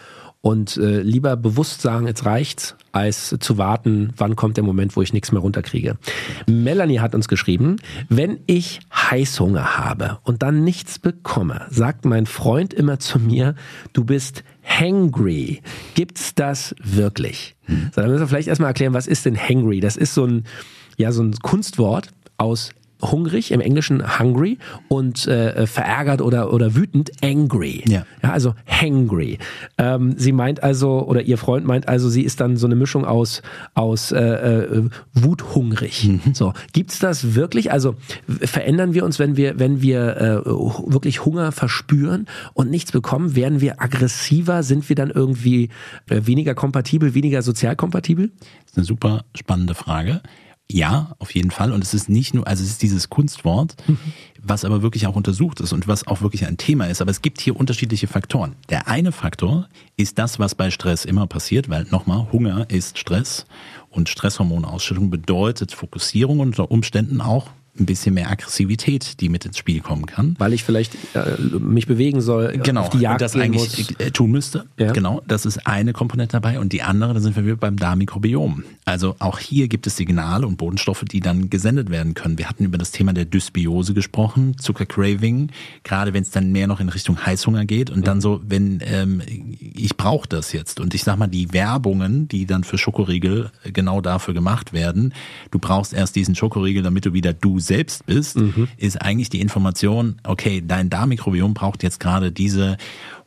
und 0.44 0.76
äh, 0.76 1.00
lieber 1.00 1.36
bewusst 1.36 1.80
sagen, 1.80 2.06
jetzt 2.06 2.26
reicht's, 2.26 2.76
als 2.92 3.34
zu 3.40 3.56
warten, 3.56 4.12
wann 4.18 4.36
kommt 4.36 4.58
der 4.58 4.64
Moment, 4.64 4.94
wo 4.94 5.00
ich 5.00 5.14
nichts 5.14 5.32
mehr 5.32 5.40
runterkriege. 5.40 5.96
Melanie 6.46 7.00
hat 7.00 7.14
uns 7.14 7.28
geschrieben, 7.28 7.76
wenn 8.10 8.40
ich 8.46 8.80
Heißhunger 8.92 9.78
habe 9.78 10.18
und 10.22 10.42
dann 10.42 10.62
nichts 10.62 10.98
bekomme, 10.98 11.62
sagt 11.70 12.04
mein 12.04 12.26
Freund 12.26 12.74
immer 12.74 12.98
zu 12.98 13.18
mir, 13.18 13.54
du 13.94 14.04
bist 14.04 14.44
hangry. 14.62 15.62
Gibt's 15.94 16.34
das 16.34 16.74
wirklich? 16.82 17.56
Hm. 17.64 17.90
So, 17.94 18.02
dann 18.02 18.10
müssen 18.10 18.24
wir 18.24 18.28
vielleicht 18.28 18.48
erstmal 18.48 18.68
erklären, 18.68 18.92
was 18.92 19.06
ist 19.06 19.24
denn 19.24 19.38
hangry? 19.38 19.80
Das 19.80 19.96
ist 19.96 20.12
so 20.12 20.26
ein, 20.26 20.44
ja, 20.98 21.10
so 21.10 21.22
ein 21.22 21.34
Kunstwort 21.40 22.10
aus 22.36 22.70
hungrig, 23.10 23.50
im 23.50 23.60
Englischen 23.60 24.18
hungry 24.18 24.58
und 24.88 25.26
äh, 25.26 25.66
verärgert 25.66 26.22
oder, 26.22 26.52
oder 26.52 26.74
wütend 26.74 27.10
angry. 27.22 27.82
Ja. 27.86 28.04
ja 28.22 28.30
also 28.30 28.54
hangry. 28.66 29.38
Ähm, 29.78 30.14
sie 30.16 30.32
meint 30.32 30.62
also, 30.62 31.06
oder 31.06 31.22
ihr 31.22 31.38
Freund 31.38 31.66
meint 31.66 31.88
also, 31.88 32.08
sie 32.08 32.22
ist 32.22 32.40
dann 32.40 32.56
so 32.56 32.66
eine 32.66 32.74
Mischung 32.74 33.04
aus, 33.04 33.42
aus 33.74 34.12
äh, 34.12 34.18
äh, 34.18 34.88
wuthungrig. 35.12 36.04
Mhm. 36.04 36.34
So, 36.34 36.52
gibt's 36.72 36.98
das 36.98 37.34
wirklich? 37.34 37.72
Also 37.72 37.96
verändern 38.26 38.94
wir 38.94 39.04
uns, 39.04 39.18
wenn 39.18 39.36
wir, 39.36 39.58
wenn 39.58 39.82
wir 39.82 40.16
äh, 40.16 40.46
wirklich 40.46 41.24
Hunger 41.24 41.52
verspüren 41.52 42.26
und 42.54 42.70
nichts 42.70 42.92
bekommen? 42.92 43.36
Werden 43.36 43.60
wir 43.60 43.82
aggressiver? 43.82 44.62
Sind 44.62 44.88
wir 44.88 44.96
dann 44.96 45.10
irgendwie 45.10 45.70
äh, 46.08 46.22
weniger 46.24 46.54
kompatibel, 46.54 47.14
weniger 47.14 47.42
sozial 47.42 47.76
kompatibel? 47.76 48.30
Das 48.38 48.72
ist 48.72 48.76
eine 48.78 48.86
super 48.86 49.24
spannende 49.34 49.74
Frage. 49.74 50.20
Ja, 50.70 51.14
auf 51.18 51.34
jeden 51.34 51.50
Fall. 51.50 51.72
Und 51.72 51.84
es 51.84 51.92
ist 51.92 52.08
nicht 52.08 52.32
nur, 52.32 52.46
also 52.46 52.62
es 52.64 52.70
ist 52.70 52.82
dieses 52.82 53.10
Kunstwort, 53.10 53.76
mhm. 53.86 53.98
was 54.42 54.64
aber 54.64 54.82
wirklich 54.82 55.06
auch 55.06 55.14
untersucht 55.14 55.60
ist 55.60 55.72
und 55.72 55.86
was 55.86 56.06
auch 56.06 56.22
wirklich 56.22 56.46
ein 56.46 56.56
Thema 56.56 56.86
ist. 56.86 57.02
Aber 57.02 57.10
es 57.10 57.20
gibt 57.20 57.40
hier 57.40 57.56
unterschiedliche 57.56 58.06
Faktoren. 58.06 58.56
Der 58.70 58.88
eine 58.88 59.12
Faktor 59.12 59.68
ist 59.96 60.18
das, 60.18 60.38
was 60.38 60.54
bei 60.54 60.70
Stress 60.70 61.04
immer 61.04 61.26
passiert, 61.26 61.68
weil 61.68 61.84
nochmal, 61.90 62.28
Hunger 62.32 62.68
ist 62.70 62.98
Stress 62.98 63.46
und 63.90 64.08
Stresshormonausschüttung 64.08 65.10
bedeutet 65.10 65.72
Fokussierung 65.72 66.40
und 66.40 66.48
unter 66.48 66.70
Umständen 66.70 67.20
auch 67.20 67.50
ein 67.78 67.86
bisschen 67.86 68.14
mehr 68.14 68.30
Aggressivität, 68.30 69.20
die 69.20 69.28
mit 69.28 69.44
ins 69.44 69.58
Spiel 69.58 69.80
kommen 69.80 70.06
kann. 70.06 70.36
Weil 70.38 70.52
ich 70.52 70.62
vielleicht 70.62 70.94
äh, 71.14 71.36
mich 71.58 71.86
bewegen 71.86 72.20
soll, 72.20 72.56
genau, 72.58 72.82
auf 72.82 72.90
die 72.90 72.98
Jagd 72.98 73.20
das 73.20 73.34
eigentlich 73.34 73.90
muss. 73.90 74.00
Äh, 74.00 74.10
tun 74.12 74.30
müsste. 74.30 74.66
Ja. 74.78 74.92
Genau, 74.92 75.22
das 75.26 75.44
ist 75.44 75.66
eine 75.66 75.92
Komponente 75.92 76.32
dabei. 76.32 76.60
Und 76.60 76.72
die 76.72 76.82
andere, 76.82 77.14
da 77.14 77.20
sind 77.20 77.34
wir 77.36 77.44
wieder 77.44 77.56
beim 77.56 77.76
Darmmikrobiom. 77.76 78.64
Also 78.84 79.16
auch 79.18 79.38
hier 79.38 79.68
gibt 79.68 79.86
es 79.86 79.96
Signale 79.96 80.46
und 80.46 80.56
Bodenstoffe, 80.56 81.04
die 81.04 81.20
dann 81.20 81.50
gesendet 81.50 81.90
werden 81.90 82.14
können. 82.14 82.38
Wir 82.38 82.48
hatten 82.48 82.64
über 82.64 82.78
das 82.78 82.92
Thema 82.92 83.12
der 83.12 83.24
Dysbiose 83.24 83.94
gesprochen, 83.94 84.56
Zuckercraving, 84.58 85.50
gerade 85.82 86.12
wenn 86.12 86.22
es 86.22 86.30
dann 86.30 86.52
mehr 86.52 86.66
noch 86.66 86.80
in 86.80 86.88
Richtung 86.88 87.24
Heißhunger 87.24 87.64
geht 87.64 87.90
und 87.90 88.00
mhm. 88.00 88.04
dann 88.04 88.20
so, 88.20 88.40
wenn 88.46 88.80
ähm, 88.84 89.22
ich 89.84 89.98
brauche 89.98 90.26
das 90.26 90.52
jetzt. 90.52 90.80
Und 90.80 90.94
ich 90.94 91.04
sag 91.04 91.18
mal, 91.18 91.26
die 91.26 91.52
Werbungen, 91.52 92.26
die 92.26 92.46
dann 92.46 92.64
für 92.64 92.78
Schokoriegel 92.78 93.50
genau 93.70 94.00
dafür 94.00 94.32
gemacht 94.32 94.72
werden, 94.72 95.12
du 95.50 95.58
brauchst 95.58 95.92
erst 95.92 96.16
diesen 96.16 96.34
Schokoriegel, 96.34 96.82
damit 96.82 97.04
du 97.04 97.12
wieder 97.12 97.34
du 97.34 97.60
selbst 97.60 98.06
bist, 98.06 98.38
mhm. 98.38 98.68
ist 98.78 99.02
eigentlich 99.02 99.28
die 99.28 99.42
Information, 99.42 100.16
okay, 100.24 100.62
dein 100.66 100.88
Darmmikrobiom 100.88 101.52
braucht 101.52 101.82
jetzt 101.82 102.00
gerade 102.00 102.32
diese 102.32 102.78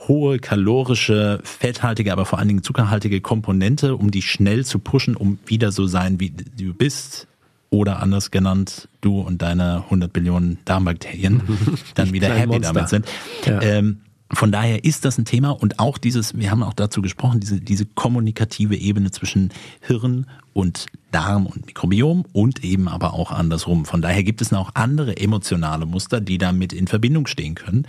hohe 0.08 0.40
kalorische, 0.40 1.42
fetthaltige, 1.44 2.12
aber 2.12 2.26
vor 2.26 2.40
allen 2.40 2.48
Dingen 2.48 2.64
zuckerhaltige 2.64 3.22
Komponente, 3.22 3.96
um 3.96 4.10
die 4.10 4.24
schnell 4.24 4.66
zu 4.66 4.80
pushen, 4.80 5.16
um 5.16 5.38
wieder 5.46 5.72
so 5.72 5.86
sein, 5.86 6.20
wie 6.20 6.32
du 6.32 6.74
bist. 6.74 7.28
Oder 7.70 8.02
anders 8.02 8.32
genannt, 8.32 8.88
du 9.02 9.20
und 9.20 9.42
deine 9.42 9.84
100 9.84 10.12
Billionen 10.12 10.58
Darmbakterien 10.66 11.44
dann 11.96 12.14
wieder 12.14 12.30
happy 12.30 12.48
Monster. 12.48 12.74
damit 12.74 12.90
sind. 12.90 13.06
Ja. 13.46 13.62
Ähm, 13.62 13.98
von 14.34 14.52
daher 14.52 14.84
ist 14.84 15.06
das 15.06 15.18
ein 15.18 15.26
Thema 15.26 15.52
und 15.52 15.80
auch 15.80 15.98
dieses, 15.98 16.38
wir 16.38 16.52
haben 16.52 16.64
auch 16.64 16.74
dazu 16.74 17.02
gesprochen, 17.02 17.40
diese, 17.40 17.62
diese 17.62 17.86
kommunikative 17.86 18.76
Ebene 18.76 19.12
zwischen 19.12 19.54
Hirn 19.80 20.28
und 20.54 20.88
Darm 21.12 21.46
und 21.46 21.66
Mikrobiom 21.66 22.26
und 22.34 22.64
eben 22.64 22.90
aber 22.90 23.14
auch 23.14 23.32
andersrum. 23.32 23.86
Von 23.86 24.02
daher 24.02 24.24
gibt 24.24 24.42
es 24.42 24.52
noch 24.52 24.76
andere 24.76 25.16
emotionale 25.18 25.86
Muster, 25.86 26.20
die 26.20 26.38
damit 26.38 26.74
in 26.74 26.88
Verbindung 26.88 27.28
stehen 27.28 27.56
können. 27.56 27.88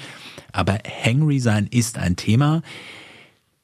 Aber 0.52 0.78
Hangry 1.04 1.40
sein 1.40 1.66
ist 1.66 1.99
ein 1.99 2.14
Thema. 2.14 2.62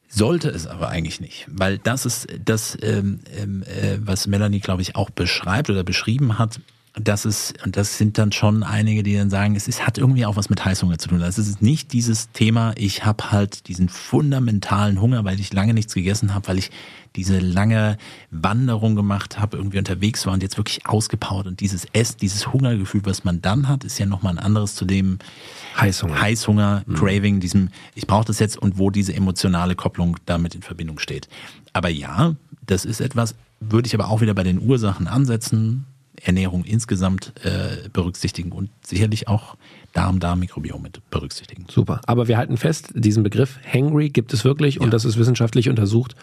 Sollte 0.08 0.48
es 0.48 0.66
aber 0.66 0.88
eigentlich 0.88 1.20
nicht, 1.20 1.46
weil 1.48 1.78
das 1.78 2.06
ist 2.06 2.28
das, 2.44 2.78
ähm, 2.82 3.20
ähm, 3.36 3.62
äh, 3.64 3.98
was 4.00 4.26
Melanie, 4.26 4.60
glaube 4.60 4.82
ich, 4.82 4.96
auch 4.96 5.10
beschreibt 5.10 5.70
oder 5.70 5.82
beschrieben 5.82 6.38
hat. 6.38 6.60
Das 6.96 7.24
ist, 7.24 7.54
und 7.64 7.76
das 7.76 7.98
sind 7.98 8.18
dann 8.18 8.30
schon 8.30 8.62
einige, 8.62 9.02
die 9.02 9.16
dann 9.16 9.28
sagen, 9.28 9.56
es 9.56 9.66
ist, 9.66 9.84
hat 9.84 9.98
irgendwie 9.98 10.26
auch 10.26 10.36
was 10.36 10.48
mit 10.48 10.64
Heißhunger 10.64 10.96
zu 10.96 11.08
tun. 11.08 11.22
Also 11.22 11.42
es 11.42 11.48
ist 11.48 11.60
nicht 11.60 11.92
dieses 11.92 12.30
Thema, 12.30 12.72
ich 12.76 13.04
habe 13.04 13.32
halt 13.32 13.66
diesen 13.66 13.88
fundamentalen 13.88 15.00
Hunger, 15.00 15.24
weil 15.24 15.40
ich 15.40 15.52
lange 15.52 15.74
nichts 15.74 15.92
gegessen 15.92 16.34
habe, 16.34 16.46
weil 16.46 16.58
ich 16.58 16.70
diese 17.16 17.40
lange 17.40 17.98
Wanderung 18.30 18.94
gemacht 18.94 19.40
habe, 19.40 19.56
irgendwie 19.56 19.78
unterwegs 19.78 20.24
war 20.26 20.32
und 20.32 20.42
jetzt 20.42 20.56
wirklich 20.56 20.86
ausgepowert. 20.86 21.48
Und 21.48 21.60
dieses 21.60 21.84
Ess, 21.92 22.16
dieses 22.16 22.52
Hungergefühl, 22.52 23.02
was 23.04 23.24
man 23.24 23.42
dann 23.42 23.68
hat, 23.68 23.82
ist 23.82 23.98
ja 23.98 24.06
nochmal 24.06 24.34
ein 24.34 24.44
anderes 24.44 24.76
zu 24.76 24.84
dem 24.84 25.18
Heißhunger, 25.80 26.20
Heißhunger 26.20 26.82
mhm. 26.86 26.94
Craving, 26.94 27.40
diesem, 27.40 27.70
ich 27.96 28.06
brauche 28.06 28.24
das 28.24 28.38
jetzt 28.38 28.56
und 28.56 28.78
wo 28.78 28.90
diese 28.90 29.14
emotionale 29.14 29.74
Kopplung 29.74 30.16
damit 30.26 30.54
in 30.54 30.62
Verbindung 30.62 31.00
steht. 31.00 31.28
Aber 31.72 31.88
ja, 31.88 32.36
das 32.66 32.84
ist 32.84 33.00
etwas, 33.00 33.34
würde 33.58 33.86
ich 33.86 33.94
aber 33.94 34.08
auch 34.08 34.20
wieder 34.20 34.34
bei 34.34 34.44
den 34.44 34.60
Ursachen 34.60 35.08
ansetzen, 35.08 35.86
Ernährung 36.24 36.64
insgesamt 36.64 37.32
äh, 37.44 37.88
berücksichtigen 37.92 38.52
und 38.52 38.70
sicherlich 38.84 39.28
auch 39.28 39.56
Darm-Darm-Mikrobiom 39.92 40.82
mit 40.82 41.00
berücksichtigen. 41.10 41.66
Super. 41.70 42.00
Aber 42.06 42.28
wir 42.28 42.36
halten 42.36 42.56
fest, 42.56 42.88
diesen 42.94 43.22
Begriff 43.22 43.58
Hangry 43.70 44.08
gibt 44.08 44.32
es 44.32 44.44
wirklich 44.44 44.76
ja. 44.76 44.80
und 44.82 44.92
das 44.92 45.04
ist 45.04 45.18
wissenschaftlich 45.18 45.68
untersucht 45.68 46.16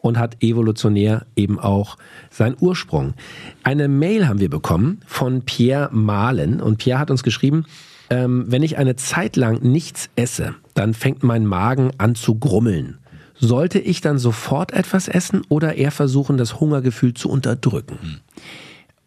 und 0.00 0.18
hat 0.18 0.42
evolutionär 0.42 1.26
eben 1.36 1.58
auch 1.58 1.96
seinen 2.30 2.56
Ursprung. 2.60 3.14
Eine 3.62 3.88
Mail 3.88 4.28
haben 4.28 4.40
wir 4.40 4.50
bekommen 4.50 5.00
von 5.06 5.42
Pierre 5.42 5.90
Mahlen 5.92 6.60
und 6.60 6.78
Pierre 6.78 7.00
hat 7.00 7.10
uns 7.10 7.22
geschrieben, 7.22 7.66
ähm, 8.10 8.46
wenn 8.48 8.62
ich 8.62 8.78
eine 8.78 8.96
Zeit 8.96 9.36
lang 9.36 9.60
nichts 9.62 10.08
esse, 10.16 10.54
dann 10.74 10.94
fängt 10.94 11.22
mein 11.22 11.44
Magen 11.44 11.90
an 11.98 12.14
zu 12.14 12.36
grummeln. 12.36 12.98
Sollte 13.40 13.78
ich 13.78 14.00
dann 14.00 14.18
sofort 14.18 14.72
etwas 14.72 15.06
essen 15.06 15.42
oder 15.48 15.76
eher 15.76 15.92
versuchen, 15.92 16.38
das 16.38 16.58
Hungergefühl 16.60 17.14
zu 17.14 17.28
unterdrücken? 17.28 17.98
Hm. 18.00 18.16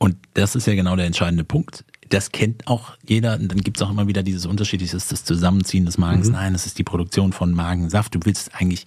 Und 0.02 0.16
das 0.34 0.56
ist 0.56 0.66
ja 0.66 0.74
genau 0.74 0.96
der 0.96 1.06
entscheidende 1.06 1.44
Punkt. 1.44 1.86
Das 2.10 2.32
kennt 2.32 2.66
auch 2.66 2.94
jeder. 3.08 3.36
Und 3.36 3.52
dann 3.52 3.60
gibt 3.60 3.78
es 3.78 3.84
auch 3.84 3.92
immer 3.92 4.08
wieder 4.08 4.24
dieses 4.24 4.48
Unterschied, 4.48 4.82
dieses 4.82 5.08
das 5.10 5.24
Zusammenziehen 5.24 5.86
des 5.86 6.00
Magens. 6.00 6.28
Mhm. 6.28 6.34
Nein, 6.34 6.54
das 6.54 6.66
ist 6.66 6.80
die 6.80 6.84
Produktion 6.84 7.34
von 7.34 7.52
Magensaft. 7.52 8.16
Du 8.16 8.20
willst 8.24 8.56
eigentlich, 8.56 8.86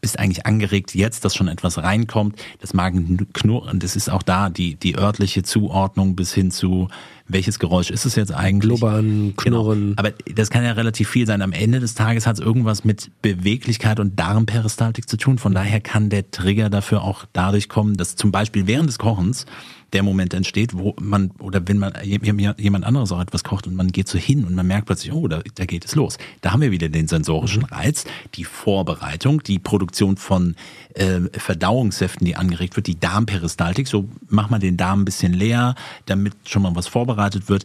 bist 0.00 0.16
eigentlich 0.16 0.46
angeregt 0.46 0.94
jetzt, 0.94 1.24
dass 1.24 1.34
schon 1.34 1.48
etwas 1.48 1.78
reinkommt. 1.78 2.40
Das 2.60 2.72
Magenknurren, 2.72 3.80
das 3.80 3.96
ist 3.96 4.08
auch 4.08 4.22
da 4.22 4.48
die, 4.48 4.76
die 4.76 4.96
örtliche 4.96 5.42
Zuordnung 5.42 6.14
bis 6.14 6.32
hin 6.32 6.52
zu 6.52 6.86
welches 7.26 7.58
Geräusch 7.58 7.90
ist 7.90 8.04
es 8.04 8.16
jetzt 8.16 8.34
eigentlich? 8.34 8.78
Blubbern, 8.80 9.32
genau. 9.36 9.62
Knurren. 9.62 9.80
Genau. 9.80 9.94
Aber 9.96 10.12
das 10.34 10.50
kann 10.50 10.62
ja 10.62 10.72
relativ 10.72 11.08
viel 11.08 11.26
sein. 11.26 11.40
Am 11.40 11.52
Ende 11.52 11.80
des 11.80 11.94
Tages 11.94 12.26
hat 12.26 12.38
es 12.38 12.40
irgendwas 12.40 12.84
mit 12.84 13.10
Beweglichkeit 13.22 13.98
und 13.98 14.18
Darmperistaltik 14.20 15.08
zu 15.08 15.16
tun. 15.16 15.38
Von 15.38 15.54
daher 15.54 15.80
kann 15.80 16.10
der 16.10 16.30
Trigger 16.30 16.68
dafür 16.68 17.02
auch 17.02 17.24
dadurch 17.32 17.68
kommen, 17.68 17.96
dass 17.96 18.16
zum 18.16 18.30
Beispiel 18.30 18.66
während 18.66 18.88
des 18.90 18.98
Kochens 18.98 19.46
der 19.92 20.02
Moment 20.02 20.34
entsteht, 20.34 20.76
wo 20.76 20.94
man, 21.00 21.30
oder 21.38 21.66
wenn 21.66 21.78
man 21.78 21.92
jemand 22.02 22.84
anderes 22.84 23.12
auch 23.12 23.20
etwas 23.20 23.44
kocht 23.44 23.66
und 23.66 23.74
man 23.74 23.92
geht 23.92 24.08
so 24.08 24.18
hin 24.18 24.44
und 24.44 24.54
man 24.54 24.66
merkt 24.66 24.86
plötzlich, 24.86 25.12
oh, 25.12 25.28
da, 25.28 25.42
da 25.54 25.64
geht 25.64 25.84
es 25.84 25.94
los. 25.94 26.18
Da 26.40 26.52
haben 26.52 26.62
wir 26.62 26.70
wieder 26.70 26.88
den 26.88 27.08
sensorischen. 27.08 27.64
Reiz, 27.64 28.04
die 28.34 28.44
Vorbereitung, 28.44 29.42
die 29.42 29.58
Produktion 29.58 30.16
von 30.16 30.54
äh, 30.94 31.20
Verdauungssäften, 31.32 32.24
die 32.24 32.36
angeregt 32.36 32.76
wird, 32.76 32.86
die 32.86 32.98
Darmperistaltik. 32.98 33.88
So 33.88 34.08
mach 34.28 34.50
mal 34.50 34.58
den 34.58 34.76
Darm 34.76 35.02
ein 35.02 35.04
bisschen 35.04 35.32
leer, 35.32 35.74
damit 36.06 36.34
schon 36.44 36.62
mal 36.62 36.74
was 36.74 36.86
vorbereitet 36.86 37.48
wird 37.48 37.64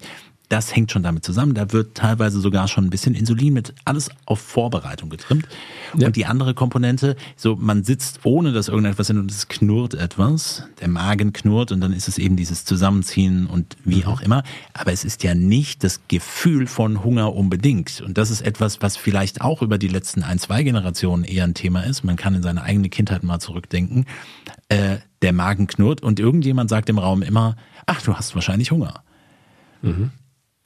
das 0.50 0.76
hängt 0.76 0.92
schon 0.92 1.04
damit 1.04 1.24
zusammen. 1.24 1.54
Da 1.54 1.72
wird 1.72 1.96
teilweise 1.96 2.40
sogar 2.40 2.68
schon 2.68 2.86
ein 2.86 2.90
bisschen 2.90 3.14
Insulin 3.14 3.54
mit 3.54 3.76
alles 3.86 4.10
auf 4.26 4.40
Vorbereitung 4.40 5.10
getrimmt. 5.10 5.48
Ja. 5.96 6.08
Und 6.08 6.16
die 6.16 6.26
andere 6.26 6.56
Komponente, 6.56 7.16
so 7.36 7.56
man 7.56 7.84
sitzt 7.84 8.22
ohne 8.24 8.52
dass 8.52 8.68
irgendetwas 8.68 9.08
hin 9.08 9.20
und 9.20 9.30
es 9.30 9.48
knurrt 9.48 9.94
etwas, 9.94 10.64
der 10.82 10.88
Magen 10.88 11.34
knurrt 11.34 11.72
und 11.72 11.82
dann 11.82 11.94
ist 11.94 12.08
es 12.08 12.18
eben 12.18 12.36
dieses 12.36 12.66
Zusammenziehen 12.66 13.46
und 13.46 13.78
wie 13.86 14.02
mhm. 14.02 14.08
auch 14.08 14.22
immer. 14.22 14.44
Aber 14.74 14.92
es 14.92 15.06
ist 15.06 15.24
ja 15.24 15.36
nicht 15.36 15.84
das 15.84 16.02
Gefühl 16.08 16.66
von 16.66 17.04
Hunger 17.04 17.36
unbedingt. 17.36 18.02
Und 18.02 18.18
das 18.18 18.32
ist 18.32 18.42
etwas, 18.42 18.82
was 18.82 18.98
vielleicht 18.98 19.42
auch 19.42 19.62
über 19.62 19.78
die 19.78 19.88
letzten 19.88 20.24
ein, 20.24 20.40
zwei 20.40 20.64
Generationen 20.64 21.26
eher 21.26 21.44
ein 21.44 21.54
Thema 21.54 21.82
ist. 21.82 22.04
Man 22.04 22.16
kann 22.16 22.34
in 22.34 22.42
seine 22.42 22.64
eigene 22.64 22.90
Kindheit 22.90 23.22
mal 23.24 23.40
zurückdenken. 23.40 24.06
Äh, 24.68 24.98
der 25.22 25.34
Magen 25.34 25.68
knurrt 25.68 26.02
und 26.02 26.20
irgendjemand 26.20 26.72
sagt 26.72 26.90
im 26.90 26.98
Raum 26.98 27.22
immer, 27.22 27.56
ach, 27.86 28.02
du 28.02 28.16
hast 28.16 28.34
wahrscheinlich 28.34 28.72
Hunger. 28.72 29.04
Mhm. 29.84 30.12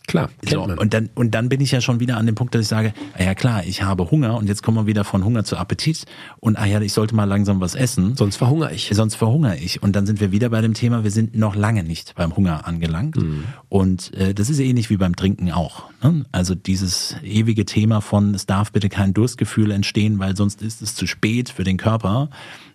Klar, 0.06 0.30
so, 0.46 0.62
Und 0.64 0.94
dann, 0.94 1.10
und 1.16 1.34
dann 1.34 1.48
bin 1.48 1.62
ich 1.62 1.72
ja 1.72 1.80
schon 1.80 2.02
wieder 2.02 2.18
an 2.18 2.26
dem 2.26 2.36
Punkt, 2.36 2.54
dass 2.54 2.62
ich 2.62 2.68
sage, 2.68 2.94
ah 3.18 3.24
ja 3.24 3.36
klar, 3.36 3.64
ich 3.66 3.84
habe 3.84 4.12
Hunger 4.12 4.36
und 4.36 4.48
jetzt 4.48 4.62
kommen 4.62 4.78
wir 4.78 4.86
wieder 4.86 5.06
von 5.06 5.24
Hunger 5.24 5.46
zu 5.46 5.56
Appetit 5.56 6.06
und 6.42 6.58
ah 6.58 6.66
ja, 6.66 6.82
ich 6.82 6.92
sollte 6.92 7.16
mal 7.16 7.24
langsam 7.24 7.62
was 7.62 7.74
essen. 7.74 8.16
Sonst 8.18 8.36
verhungere 8.36 8.74
ich. 8.74 8.92
Sonst 8.94 9.16
verhungere 9.16 9.58
ich. 9.58 9.82
Und 9.82 9.96
dann 9.96 10.06
sind 10.06 10.20
wir 10.20 10.32
wieder 10.32 10.50
bei 10.50 10.60
dem 10.60 10.74
Thema, 10.74 11.06
wir 11.06 11.12
sind 11.12 11.36
noch 11.36 11.56
lange 11.56 11.84
nicht 11.84 12.16
beim 12.16 12.36
Hunger 12.36 12.68
angelangt. 12.68 13.16
Mhm. 13.16 13.46
Und 13.70 14.14
äh, 14.16 14.34
das 14.34 14.50
ist 14.50 14.60
ähnlich 14.60 14.90
wie 14.90 14.98
beim 14.98 15.16
Trinken 15.16 15.52
auch. 15.52 15.86
Ne? 16.04 16.26
Also 16.34 16.54
dieses 16.54 17.16
ewige 17.24 17.66
Thema 17.66 18.02
von, 18.02 18.36
es 18.36 18.46
darf 18.46 18.74
bitte 18.74 18.90
kein 18.90 19.14
Durstgefühl 19.14 19.72
entstehen, 19.72 20.20
weil 20.20 20.36
sonst 20.36 20.62
ist 20.62 20.82
es 20.82 20.96
zu 20.96 21.08
spät 21.08 21.50
für 21.50 21.64
den 21.64 21.78
Körper. 21.78 22.30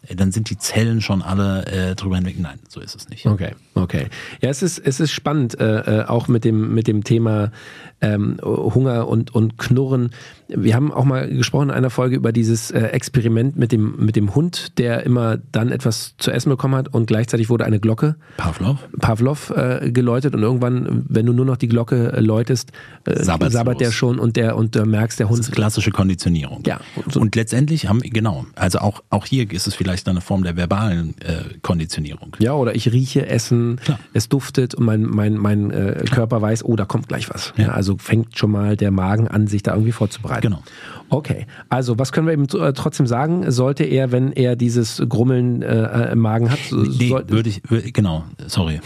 Äh, 0.09 0.17
dann 0.17 0.33
sind 0.33 0.51
die 0.51 0.59
Zellen 0.59 1.01
schon 1.01 1.23
alle 1.23 1.67
äh, 1.67 1.95
drüber 1.95 2.17
hinweg. 2.17 2.39
Nein, 2.39 2.59
so 2.69 2.81
ist 2.81 2.95
es 2.95 3.09
nicht. 3.09 3.27
Okay, 3.27 3.53
okay. 3.75 4.09
Ja, 4.41 4.51
es 4.51 4.63
ist, 4.63 4.79
es 4.79 5.01
ist 5.01 5.13
spannend, 5.13 5.59
äh, 5.61 6.01
äh 6.03 6.05
auch 6.07 6.29
mit 6.29 6.45
dem, 6.45 6.75
mit 6.75 6.87
dem 6.87 7.05
Thema 7.05 7.53
ähm, 8.01 8.39
Hunger 8.43 9.09
und, 9.09 9.35
und 9.35 9.59
Knurren. 9.59 10.11
Wir 10.49 10.75
haben 10.75 10.93
auch 10.93 11.05
mal 11.05 11.29
gesprochen 11.29 11.69
in 11.69 11.75
einer 11.75 11.91
Folge 11.91 12.17
über 12.17 12.33
dieses 12.33 12.71
äh, 12.71 12.81
Experiment 12.81 13.57
mit 13.57 13.73
dem, 13.73 13.97
mit 13.99 14.17
dem 14.17 14.35
Hund, 14.35 14.79
der 14.79 15.05
immer 15.05 15.37
dann 15.53 15.71
etwas 15.73 16.15
zu 16.19 16.31
essen 16.31 16.49
bekommen 16.51 16.75
hat 16.75 16.89
und 16.89 17.07
gleichzeitig 17.07 17.51
wurde 17.51 17.65
eine 17.65 17.81
Glocke. 17.81 18.17
Pavlov. 18.37 18.89
Pavlov 18.99 19.51
äh, 19.51 19.91
geläutet 19.91 20.35
und 20.35 20.43
irgendwann, 20.43 21.05
wenn 21.09 21.27
du 21.27 21.33
nur 21.33 21.45
noch 21.45 21.57
die 21.57 21.69
Glocke 21.69 22.13
äh, 22.13 22.21
läutest, 22.21 22.73
äh, 23.05 23.23
sabbert 23.23 23.81
der 23.81 23.91
schon 23.91 24.19
und 24.19 24.37
der 24.37 24.57
und 24.57 24.75
du 24.75 24.85
merkst, 24.85 25.19
der 25.19 25.29
Hund. 25.29 25.41
Das 25.41 25.49
ist 25.49 25.55
klassische 25.55 25.91
Konditionierung. 25.91 26.63
Ja. 26.67 26.81
Und, 26.97 27.13
so. 27.13 27.21
und 27.21 27.35
letztendlich 27.35 27.89
haben, 27.89 28.01
genau, 28.01 28.47
also 28.55 28.79
auch, 28.79 29.03
auch 29.11 29.27
hier 29.27 29.51
ist 29.51 29.67
es 29.67 29.75
vielleicht 29.75 30.09
eine 30.09 30.21
Form 30.21 30.45
der 30.45 30.57
verbalen 30.57 31.15
äh, 31.21 31.59
Konditionierung. 31.63 32.37
Ja, 32.39 32.55
oder 32.55 32.75
ich 32.75 32.93
rieche 32.93 33.27
Essen, 33.27 33.77
Klar. 33.85 33.99
es 34.15 34.29
duftet 34.29 34.75
und 34.75 34.85
mein, 34.85 35.03
mein, 35.03 35.35
mein 35.35 35.71
äh, 35.71 36.05
Körper 36.11 36.41
weiß, 36.41 36.65
oh, 36.65 36.77
da 36.77 36.85
kommt 36.85 37.09
gleich 37.09 37.29
was. 37.31 37.53
Ja. 37.57 37.65
ja. 37.65 37.73
Also 37.89 37.99
fängt 37.99 38.39
schon 38.39 38.51
mal 38.51 38.77
der 38.77 38.91
Magen 38.91 39.29
an, 39.29 39.47
sich 39.47 39.63
da 39.63 39.73
irgendwie 39.73 39.93
vorzubereiten. 39.93 40.43
Genau. 40.43 40.63
Okay, 41.09 41.47
also 41.71 41.99
was 41.99 42.13
können 42.13 42.27
wir 42.27 42.35
ihm 42.35 42.47
äh, 42.61 42.73
trotzdem 42.75 43.07
sagen? 43.07 43.51
Sollte 43.51 43.85
er, 43.85 44.13
wenn 44.13 44.33
er 44.33 44.57
dieses 44.57 45.03
Grummeln 45.09 45.63
äh, 45.63 46.13
im 46.13 46.19
Magen 46.19 46.51
hat, 46.51 46.59
nee, 46.71 47.11
würde 47.11 47.49
ich, 47.49 47.63
genau, 47.93 48.25
sorry 48.47 48.81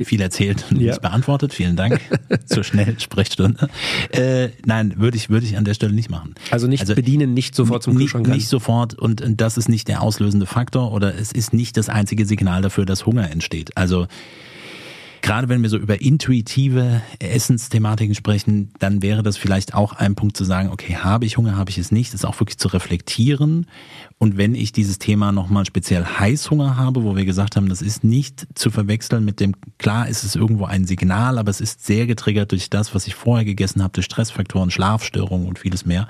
viel 0.00 0.20
erzählt 0.20 0.64
und 0.70 0.80
ja. 0.80 0.92
nicht 0.92 1.02
beantwortet. 1.02 1.52
Vielen 1.52 1.74
Dank 1.74 2.00
zur 2.46 2.62
Schnellsprechstunde. 2.62 3.68
Äh, 4.12 4.50
nein, 4.64 4.94
würde 4.96 5.16
ich, 5.16 5.28
würde 5.28 5.44
ich 5.44 5.56
an 5.56 5.64
der 5.64 5.74
Stelle 5.74 5.92
nicht 5.92 6.08
machen. 6.08 6.36
Also 6.52 6.68
nicht 6.68 6.82
also 6.82 6.94
bedienen, 6.94 7.34
nicht 7.34 7.56
sofort 7.56 7.82
zum 7.82 7.96
Kühlschrank. 7.96 8.28
Nicht, 8.28 8.36
nicht 8.36 8.48
sofort 8.48 8.94
und, 8.94 9.20
und 9.22 9.40
das 9.40 9.58
ist 9.58 9.68
nicht 9.68 9.88
der 9.88 10.00
auslösende 10.00 10.46
Faktor 10.46 10.92
oder 10.92 11.16
es 11.16 11.32
ist 11.32 11.52
nicht 11.52 11.76
das 11.76 11.88
einzige 11.88 12.26
Signal 12.26 12.62
dafür, 12.62 12.86
dass 12.86 13.06
Hunger 13.06 13.28
entsteht. 13.28 13.76
Also 13.76 14.06
Gerade 15.28 15.50
wenn 15.50 15.60
wir 15.60 15.68
so 15.68 15.76
über 15.76 16.00
intuitive 16.00 17.02
Essensthematiken 17.18 18.14
sprechen, 18.14 18.70
dann 18.78 19.02
wäre 19.02 19.22
das 19.22 19.36
vielleicht 19.36 19.74
auch 19.74 19.92
ein 19.92 20.14
Punkt 20.14 20.38
zu 20.38 20.44
sagen, 20.44 20.70
okay, 20.70 20.96
habe 20.96 21.26
ich 21.26 21.36
Hunger, 21.36 21.54
habe 21.54 21.68
ich 21.68 21.76
es 21.76 21.92
nicht, 21.92 22.14
das 22.14 22.24
auch 22.24 22.40
wirklich 22.40 22.56
zu 22.56 22.68
reflektieren. 22.68 23.66
Und 24.16 24.38
wenn 24.38 24.54
ich 24.54 24.72
dieses 24.72 24.98
Thema 24.98 25.30
nochmal 25.30 25.66
speziell 25.66 26.02
Heißhunger 26.02 26.78
habe, 26.78 27.04
wo 27.04 27.14
wir 27.14 27.26
gesagt 27.26 27.56
haben, 27.56 27.68
das 27.68 27.82
ist 27.82 28.04
nicht 28.04 28.46
zu 28.54 28.70
verwechseln 28.70 29.22
mit 29.26 29.38
dem, 29.38 29.54
klar 29.76 30.08
ist 30.08 30.24
es 30.24 30.34
irgendwo 30.34 30.64
ein 30.64 30.86
Signal, 30.86 31.36
aber 31.36 31.50
es 31.50 31.60
ist 31.60 31.84
sehr 31.84 32.06
getriggert 32.06 32.50
durch 32.52 32.70
das, 32.70 32.94
was 32.94 33.06
ich 33.06 33.14
vorher 33.14 33.44
gegessen 33.44 33.82
habe, 33.82 33.92
durch 33.92 34.06
Stressfaktoren, 34.06 34.70
Schlafstörungen 34.70 35.46
und 35.46 35.58
vieles 35.58 35.84
mehr, 35.84 36.08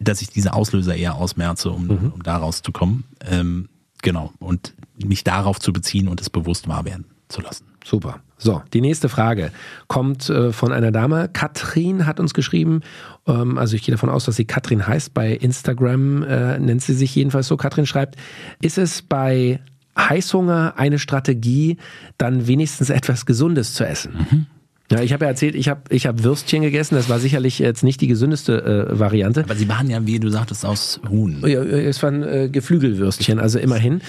dass 0.00 0.20
ich 0.20 0.28
diese 0.28 0.52
Auslöser 0.52 0.94
eher 0.94 1.14
ausmerze, 1.14 1.70
um, 1.70 1.86
mhm. 1.86 2.12
um 2.14 2.22
da 2.22 2.36
rauszukommen. 2.36 3.04
Ähm, 3.24 3.70
genau. 4.02 4.34
Und 4.38 4.74
mich 5.02 5.24
darauf 5.24 5.58
zu 5.60 5.72
beziehen 5.72 6.08
und 6.08 6.20
es 6.20 6.28
bewusst 6.28 6.68
wahr 6.68 6.84
werden 6.84 7.06
zu 7.30 7.40
lassen. 7.40 7.69
Super. 7.84 8.20
So, 8.38 8.62
die 8.72 8.80
nächste 8.80 9.08
Frage 9.08 9.52
kommt 9.86 10.30
äh, 10.30 10.52
von 10.52 10.72
einer 10.72 10.90
Dame. 10.90 11.28
Katrin 11.30 12.06
hat 12.06 12.20
uns 12.20 12.32
geschrieben, 12.32 12.80
ähm, 13.26 13.58
also 13.58 13.76
ich 13.76 13.82
gehe 13.82 13.94
davon 13.94 14.08
aus, 14.08 14.24
dass 14.24 14.36
sie 14.36 14.46
Katrin 14.46 14.86
heißt. 14.86 15.12
Bei 15.12 15.32
Instagram 15.32 16.22
äh, 16.22 16.58
nennt 16.58 16.82
sie 16.82 16.94
sich 16.94 17.14
jedenfalls 17.14 17.48
so. 17.48 17.58
Katrin 17.58 17.84
schreibt, 17.84 18.16
ist 18.62 18.78
es 18.78 19.02
bei 19.02 19.60
Heißhunger 19.98 20.74
eine 20.76 20.98
Strategie, 20.98 21.76
dann 22.16 22.46
wenigstens 22.46 22.88
etwas 22.88 23.26
Gesundes 23.26 23.74
zu 23.74 23.86
essen? 23.86 24.14
Mhm. 24.30 24.46
Ja, 24.90 25.02
ich 25.02 25.12
habe 25.12 25.24
ja 25.24 25.30
erzählt, 25.30 25.54
ich 25.54 25.68
habe 25.68 25.82
ich 25.88 26.06
hab 26.06 26.24
Würstchen 26.24 26.62
gegessen. 26.62 26.96
Das 26.96 27.08
war 27.08 27.20
sicherlich 27.20 27.60
jetzt 27.60 27.84
nicht 27.84 28.00
die 28.00 28.08
gesündeste 28.08 28.88
äh, 28.90 28.98
Variante. 28.98 29.44
Aber 29.44 29.54
sie 29.54 29.68
waren 29.68 29.88
ja, 29.88 30.04
wie 30.04 30.18
du 30.18 30.28
sagtest, 30.30 30.66
aus 30.66 31.00
Huhn. 31.08 31.44
Ja, 31.46 31.62
es 31.62 32.02
waren 32.02 32.24
äh, 32.24 32.48
Geflügelwürstchen, 32.50 33.38
also 33.38 33.60
immerhin. 33.60 34.00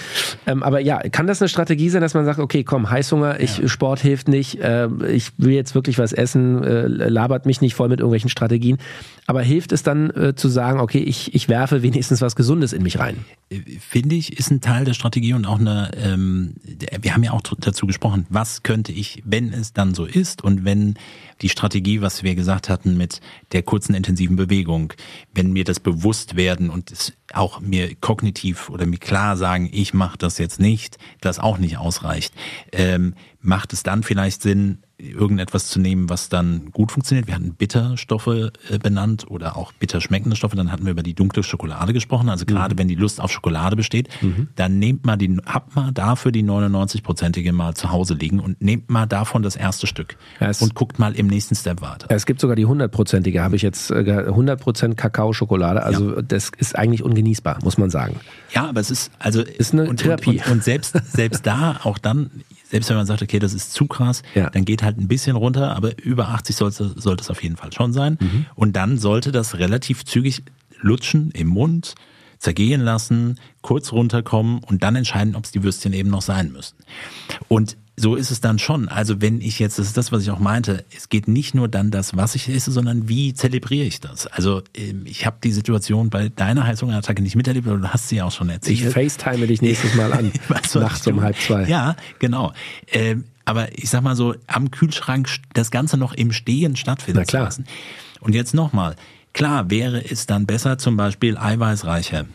Ähm, 0.44 0.64
aber 0.64 0.80
ja, 0.80 0.98
kann 0.98 1.28
das 1.28 1.40
eine 1.40 1.48
Strategie 1.48 1.88
sein, 1.88 2.00
dass 2.00 2.14
man 2.14 2.24
sagt, 2.24 2.40
okay, 2.40 2.64
komm, 2.64 2.90
Heißhunger, 2.90 3.38
ich, 3.38 3.58
ja. 3.58 3.68
Sport 3.68 4.00
hilft 4.00 4.26
nicht, 4.26 4.60
äh, 4.60 4.88
ich 5.08 5.30
will 5.38 5.52
jetzt 5.52 5.76
wirklich 5.76 5.98
was 5.98 6.12
essen, 6.12 6.64
äh, 6.64 6.88
labert 6.88 7.46
mich 7.46 7.60
nicht 7.60 7.74
voll 7.74 7.88
mit 7.88 8.00
irgendwelchen 8.00 8.30
Strategien. 8.30 8.78
Aber 9.32 9.40
hilft 9.40 9.72
es 9.72 9.82
dann 9.82 10.10
äh, 10.10 10.34
zu 10.34 10.50
sagen, 10.50 10.78
okay, 10.78 10.98
ich, 10.98 11.34
ich 11.34 11.48
werfe 11.48 11.82
wenigstens 11.82 12.20
was 12.20 12.36
Gesundes 12.36 12.74
in 12.74 12.82
mich 12.82 12.98
rein? 12.98 13.24
Äh, 13.48 13.60
finde 13.80 14.14
ich, 14.14 14.38
ist 14.38 14.50
ein 14.50 14.60
Teil 14.60 14.84
der 14.84 14.92
Strategie 14.92 15.32
und 15.32 15.46
auch 15.46 15.58
eine, 15.58 15.90
ähm, 15.96 16.56
wir 17.00 17.14
haben 17.14 17.22
ja 17.22 17.30
auch 17.30 17.40
dazu 17.40 17.86
gesprochen, 17.86 18.26
was 18.28 18.62
könnte 18.62 18.92
ich, 18.92 19.22
wenn 19.24 19.54
es 19.54 19.72
dann 19.72 19.94
so 19.94 20.04
ist 20.04 20.44
und 20.44 20.66
wenn 20.66 20.96
die 21.40 21.48
Strategie, 21.48 22.02
was 22.02 22.22
wir 22.22 22.34
gesagt 22.34 22.68
hatten 22.68 22.98
mit 22.98 23.22
der 23.52 23.62
kurzen 23.62 23.94
intensiven 23.94 24.36
Bewegung, 24.36 24.92
wenn 25.32 25.50
mir 25.50 25.64
das 25.64 25.80
bewusst 25.80 26.36
werden 26.36 26.68
und 26.68 26.92
es 26.92 27.14
auch 27.34 27.60
mir 27.60 27.94
kognitiv 27.96 28.68
oder 28.70 28.86
mir 28.86 28.98
klar 28.98 29.36
sagen, 29.36 29.68
ich 29.72 29.94
mache 29.94 30.18
das 30.18 30.38
jetzt 30.38 30.60
nicht, 30.60 30.98
das 31.20 31.38
auch 31.38 31.58
nicht 31.58 31.78
ausreicht, 31.78 32.34
ähm, 32.72 33.14
macht 33.40 33.72
es 33.72 33.82
dann 33.82 34.02
vielleicht 34.02 34.42
Sinn, 34.42 34.78
irgendetwas 35.02 35.68
zu 35.68 35.80
nehmen, 35.80 36.08
was 36.08 36.28
dann 36.28 36.70
gut 36.72 36.92
funktioniert. 36.92 37.26
Wir 37.26 37.34
hatten 37.34 37.54
Bitterstoffe 37.54 38.28
äh, 38.28 38.78
benannt 38.80 39.28
oder 39.28 39.56
auch 39.56 39.72
bitter 39.72 40.00
schmeckende 40.00 40.36
Stoffe. 40.36 40.56
Dann 40.56 40.70
hatten 40.70 40.84
wir 40.84 40.92
über 40.92 41.02
die 41.02 41.14
dunkle 41.14 41.42
Schokolade 41.42 41.92
gesprochen. 41.92 42.28
Also 42.28 42.46
gerade 42.46 42.74
mhm. 42.74 42.78
wenn 42.78 42.88
die 42.88 42.94
Lust 42.94 43.20
auf 43.20 43.32
Schokolade 43.32 43.76
besteht, 43.76 44.08
mhm. 44.22 44.48
dann 44.54 44.78
nehmt 44.78 45.04
mal 45.04 45.16
die, 45.16 45.36
habt 45.44 45.74
mal 45.74 45.92
dafür 45.92 46.30
die 46.30 46.44
99-prozentige 46.44 47.52
mal 47.52 47.74
zu 47.74 47.90
Hause 47.90 48.14
liegen 48.14 48.38
und 48.38 48.62
nehmt 48.62 48.90
mal 48.90 49.06
davon 49.06 49.42
das 49.42 49.56
erste 49.56 49.86
Stück 49.86 50.16
ja, 50.40 50.52
und 50.60 50.74
guckt 50.74 50.98
mal 50.98 51.14
im 51.14 51.26
nächsten 51.26 51.54
Step 51.54 51.80
weiter. 51.80 52.06
Es 52.08 52.26
gibt 52.26 52.40
sogar 52.40 52.56
die 52.56 52.66
100-prozentige, 52.66 53.40
habe 53.42 53.56
ich 53.56 53.62
jetzt 53.62 53.90
100% 53.90 54.90
äh, 54.90 54.94
Kakao-Schokolade. 54.94 55.82
Also 55.82 56.16
ja. 56.16 56.22
das 56.22 56.52
ist 56.56 56.78
eigentlich 56.78 57.02
ungenießbar, 57.22 57.58
muss 57.62 57.78
man 57.78 57.90
sagen. 57.90 58.16
Ja, 58.52 58.68
aber 58.68 58.80
es 58.80 58.90
ist 58.90 59.10
also 59.18 59.42
ist 59.42 59.72
eine 59.72 59.88
und, 59.88 59.98
Therapie. 59.98 60.38
Und, 60.38 60.46
und, 60.46 60.52
und 60.52 60.64
selbst 60.64 60.96
selbst 61.10 61.46
da 61.46 61.80
auch 61.84 61.98
dann 61.98 62.30
selbst 62.68 62.88
wenn 62.88 62.96
man 62.96 63.06
sagt, 63.06 63.20
okay, 63.20 63.38
das 63.38 63.52
ist 63.52 63.74
zu 63.74 63.86
krass, 63.86 64.22
ja. 64.34 64.48
dann 64.48 64.64
geht 64.64 64.82
halt 64.82 64.96
ein 64.98 65.06
bisschen 65.06 65.36
runter, 65.36 65.76
aber 65.76 66.02
über 66.02 66.28
80 66.30 66.56
sollte, 66.56 66.94
sollte 66.96 67.22
es 67.22 67.28
auf 67.28 67.42
jeden 67.42 67.56
Fall 67.56 67.70
schon 67.70 67.92
sein. 67.92 68.16
Mhm. 68.18 68.46
Und 68.54 68.76
dann 68.76 68.96
sollte 68.96 69.30
das 69.30 69.58
relativ 69.58 70.06
zügig 70.06 70.42
lutschen 70.80 71.32
im 71.32 71.48
Mund, 71.48 71.94
zergehen 72.38 72.80
lassen, 72.80 73.38
kurz 73.60 73.92
runterkommen 73.92 74.64
und 74.64 74.82
dann 74.82 74.96
entscheiden, 74.96 75.36
ob 75.36 75.44
es 75.44 75.50
die 75.50 75.62
Würstchen 75.62 75.92
eben 75.92 76.08
noch 76.08 76.22
sein 76.22 76.50
müssen. 76.50 76.76
Und 77.48 77.76
so 77.96 78.16
ist 78.16 78.30
es 78.30 78.40
dann 78.40 78.58
schon. 78.58 78.88
Also 78.88 79.20
wenn 79.20 79.40
ich 79.40 79.58
jetzt, 79.58 79.78
das 79.78 79.86
ist 79.86 79.96
das, 79.96 80.12
was 80.12 80.22
ich 80.22 80.30
auch 80.30 80.38
meinte, 80.38 80.84
es 80.96 81.08
geht 81.08 81.28
nicht 81.28 81.54
nur 81.54 81.68
dann 81.68 81.90
das, 81.90 82.16
was 82.16 82.34
ich 82.34 82.48
esse, 82.48 82.72
sondern 82.72 83.08
wie 83.08 83.34
zelebriere 83.34 83.86
ich 83.86 84.00
das. 84.00 84.26
Also 84.26 84.62
ähm, 84.74 85.02
ich 85.04 85.26
habe 85.26 85.36
die 85.44 85.52
Situation 85.52 86.08
bei 86.08 86.30
deiner 86.30 86.66
Heißhungerattacke 86.66 87.22
nicht 87.22 87.36
miterlebt, 87.36 87.66
aber 87.68 87.78
du 87.78 87.88
hast 87.88 88.08
sie 88.08 88.22
auch 88.22 88.32
schon 88.32 88.48
erzählt. 88.48 88.80
Ich 88.80 88.88
FaceTime 88.88 89.46
dich 89.46 89.60
nächstes 89.60 89.94
Mal 89.94 90.12
an, 90.12 90.32
nachts 90.48 91.06
um 91.06 91.20
halb 91.20 91.36
zwei. 91.36 91.68
Ja, 91.68 91.96
genau. 92.18 92.52
Ähm, 92.90 93.24
aber 93.44 93.76
ich 93.76 93.90
sag 93.90 94.02
mal 94.02 94.16
so, 94.16 94.34
am 94.46 94.70
Kühlschrank 94.70 95.28
das 95.52 95.70
Ganze 95.70 95.98
noch 95.98 96.14
im 96.14 96.32
Stehen 96.32 96.76
stattfinden 96.76 97.20
Na 97.20 97.24
klar. 97.24 97.44
lassen. 97.44 97.66
Und 98.20 98.34
jetzt 98.34 98.54
nochmal, 98.54 98.96
klar 99.34 99.68
wäre 99.70 100.02
es 100.02 100.26
dann 100.26 100.46
besser, 100.46 100.78
zum 100.78 100.96
Beispiel 100.96 101.36
eiweißreiche 101.36 102.26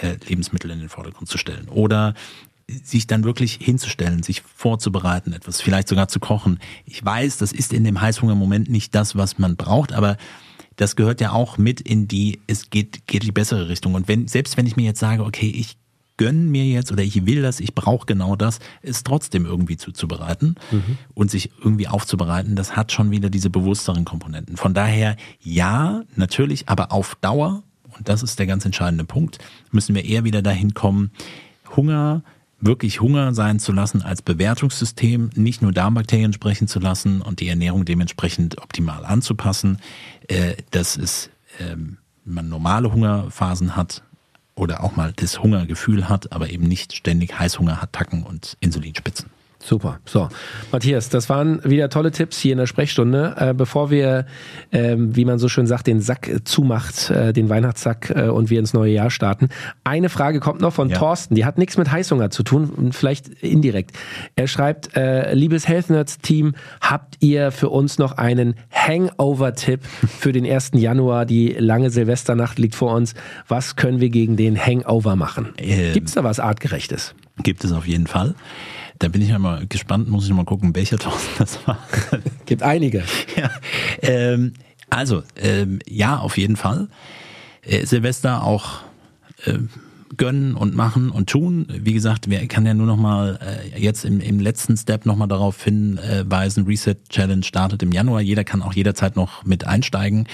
äh, 0.00 0.16
Lebensmittel 0.26 0.70
in 0.70 0.78
den 0.78 0.88
Vordergrund 0.88 1.28
zu 1.28 1.36
stellen. 1.36 1.68
Oder 1.68 2.14
sich 2.68 3.06
dann 3.06 3.24
wirklich 3.24 3.58
hinzustellen, 3.60 4.22
sich 4.22 4.42
vorzubereiten, 4.42 5.32
etwas 5.32 5.60
vielleicht 5.60 5.88
sogar 5.88 6.08
zu 6.08 6.20
kochen. 6.20 6.58
Ich 6.84 7.04
weiß, 7.04 7.38
das 7.38 7.52
ist 7.52 7.72
in 7.72 7.84
dem 7.84 8.00
Heißhungermoment 8.00 8.70
nicht 8.70 8.94
das, 8.94 9.16
was 9.16 9.38
man 9.38 9.56
braucht, 9.56 9.92
aber 9.92 10.16
das 10.76 10.96
gehört 10.96 11.20
ja 11.20 11.32
auch 11.32 11.58
mit 11.58 11.80
in 11.80 12.08
die, 12.08 12.40
es 12.46 12.70
geht, 12.70 13.06
geht 13.06 13.22
die 13.22 13.32
bessere 13.32 13.68
Richtung. 13.68 13.94
Und 13.94 14.08
wenn, 14.08 14.28
selbst 14.28 14.56
wenn 14.56 14.66
ich 14.66 14.76
mir 14.76 14.84
jetzt 14.84 15.00
sage, 15.00 15.24
okay, 15.24 15.52
ich 15.54 15.76
gönne 16.16 16.40
mir 16.40 16.64
jetzt 16.64 16.92
oder 16.92 17.02
ich 17.02 17.26
will 17.26 17.42
das, 17.42 17.60
ich 17.60 17.74
brauche 17.74 18.06
genau 18.06 18.36
das, 18.36 18.60
es 18.82 19.02
trotzdem 19.02 19.46
irgendwie 19.46 19.76
zuzubereiten 19.76 20.56
mhm. 20.70 20.98
und 21.14 21.30
sich 21.30 21.50
irgendwie 21.58 21.88
aufzubereiten, 21.88 22.56
das 22.56 22.76
hat 22.76 22.92
schon 22.92 23.10
wieder 23.10 23.30
diese 23.30 23.50
bewussteren 23.50 24.04
Komponenten. 24.04 24.56
Von 24.56 24.74
daher, 24.74 25.16
ja, 25.40 26.02
natürlich, 26.16 26.68
aber 26.68 26.92
auf 26.92 27.16
Dauer, 27.20 27.62
und 27.96 28.08
das 28.08 28.22
ist 28.22 28.38
der 28.38 28.46
ganz 28.46 28.64
entscheidende 28.64 29.04
Punkt, 29.04 29.38
müssen 29.70 29.94
wir 29.94 30.04
eher 30.04 30.24
wieder 30.24 30.42
dahin 30.42 30.74
kommen, 30.74 31.10
Hunger 31.76 32.22
wirklich 32.64 33.00
Hunger 33.00 33.34
sein 33.34 33.58
zu 33.58 33.72
lassen 33.72 34.02
als 34.02 34.22
Bewertungssystem, 34.22 35.30
nicht 35.34 35.62
nur 35.62 35.72
Darmbakterien 35.72 36.32
sprechen 36.32 36.68
zu 36.68 36.80
lassen 36.80 37.20
und 37.20 37.40
die 37.40 37.48
Ernährung 37.48 37.84
dementsprechend 37.84 38.58
optimal 38.58 39.04
anzupassen, 39.04 39.78
äh, 40.28 40.54
dass 40.70 40.96
es 40.96 41.30
ähm, 41.60 41.98
man 42.24 42.48
normale 42.48 42.92
Hungerphasen 42.92 43.76
hat 43.76 44.02
oder 44.54 44.82
auch 44.82 44.96
mal 44.96 45.12
das 45.14 45.42
Hungergefühl 45.42 46.08
hat, 46.08 46.32
aber 46.32 46.50
eben 46.50 46.66
nicht 46.66 46.94
ständig 46.94 47.38
Heißhungerattacken 47.38 48.22
und 48.22 48.56
Insulinspitzen. 48.60 49.33
Super. 49.64 49.98
So, 50.04 50.28
Matthias, 50.72 51.08
das 51.08 51.30
waren 51.30 51.64
wieder 51.64 51.88
tolle 51.88 52.10
Tipps 52.10 52.38
hier 52.38 52.52
in 52.52 52.58
der 52.58 52.66
Sprechstunde. 52.66 53.34
Äh, 53.38 53.54
bevor 53.54 53.90
wir, 53.90 54.26
äh, 54.72 54.94
wie 54.98 55.24
man 55.24 55.38
so 55.38 55.48
schön 55.48 55.66
sagt, 55.66 55.86
den 55.86 56.02
Sack 56.02 56.30
zumacht, 56.44 57.08
äh, 57.08 57.32
den 57.32 57.48
Weihnachtssack 57.48 58.10
äh, 58.14 58.28
und 58.28 58.50
wir 58.50 58.58
ins 58.58 58.74
neue 58.74 58.92
Jahr 58.92 59.08
starten. 59.08 59.48
Eine 59.82 60.10
Frage 60.10 60.40
kommt 60.40 60.60
noch 60.60 60.74
von 60.74 60.90
ja. 60.90 60.98
Thorsten. 60.98 61.34
Die 61.34 61.46
hat 61.46 61.56
nichts 61.56 61.78
mit 61.78 61.90
Heißhunger 61.90 62.28
zu 62.28 62.42
tun, 62.42 62.90
vielleicht 62.92 63.28
indirekt. 63.42 63.92
Er 64.36 64.48
schreibt, 64.48 64.94
äh, 64.98 65.32
liebes 65.32 65.66
Health 65.66 65.88
Nerds 65.88 66.18
Team, 66.18 66.54
habt 66.82 67.16
ihr 67.20 67.50
für 67.50 67.70
uns 67.70 67.98
noch 67.98 68.18
einen 68.18 68.56
Hangover-Tipp 68.70 69.80
für 69.84 70.32
den 70.32 70.44
1. 70.44 70.72
Januar? 70.74 71.24
Die 71.24 71.56
lange 71.58 71.88
Silvesternacht 71.88 72.58
liegt 72.58 72.74
vor 72.74 72.94
uns. 72.94 73.14
Was 73.48 73.76
können 73.76 74.00
wir 74.00 74.10
gegen 74.10 74.36
den 74.36 74.58
Hangover 74.58 75.16
machen? 75.16 75.54
Ähm, 75.56 75.94
Gibt's 75.94 76.12
da 76.12 76.22
was 76.22 76.38
Artgerechtes? 76.38 77.14
Gibt 77.42 77.64
es 77.64 77.72
auf 77.72 77.86
jeden 77.86 78.06
Fall. 78.06 78.34
Da 78.98 79.08
bin 79.08 79.22
ich 79.22 79.28
ja 79.28 79.38
mal 79.38 79.66
gespannt, 79.66 80.08
muss 80.08 80.26
ich 80.26 80.32
mal 80.32 80.44
gucken, 80.44 80.74
welcher 80.74 80.98
Thorsten 80.98 81.34
das 81.38 81.66
war. 81.66 81.78
Gibt 82.46 82.62
einige. 82.62 83.04
Ja, 83.36 83.50
ähm, 84.02 84.52
also, 84.90 85.22
ähm, 85.36 85.80
ja, 85.88 86.18
auf 86.18 86.38
jeden 86.38 86.56
Fall. 86.56 86.88
Äh, 87.62 87.84
Silvester 87.84 88.44
auch 88.44 88.82
äh, 89.44 89.58
gönnen 90.16 90.54
und 90.54 90.76
machen 90.76 91.10
und 91.10 91.28
tun. 91.28 91.66
Wie 91.68 91.92
gesagt, 91.92 92.30
wer 92.30 92.46
kann 92.46 92.66
ja 92.66 92.74
nur 92.74 92.86
noch 92.86 92.96
mal 92.96 93.38
äh, 93.42 93.80
jetzt 93.80 94.04
im, 94.04 94.20
im 94.20 94.38
letzten 94.38 94.76
Step 94.76 95.06
noch 95.06 95.16
mal 95.16 95.26
darauf 95.26 95.62
hinweisen, 95.64 96.66
Reset 96.66 96.96
Challenge 97.08 97.42
startet 97.42 97.82
im 97.82 97.90
Januar. 97.90 98.20
Jeder 98.20 98.44
kann 98.44 98.62
auch 98.62 98.74
jederzeit 98.74 99.16
noch 99.16 99.44
mit 99.44 99.66
einsteigen. 99.66 100.28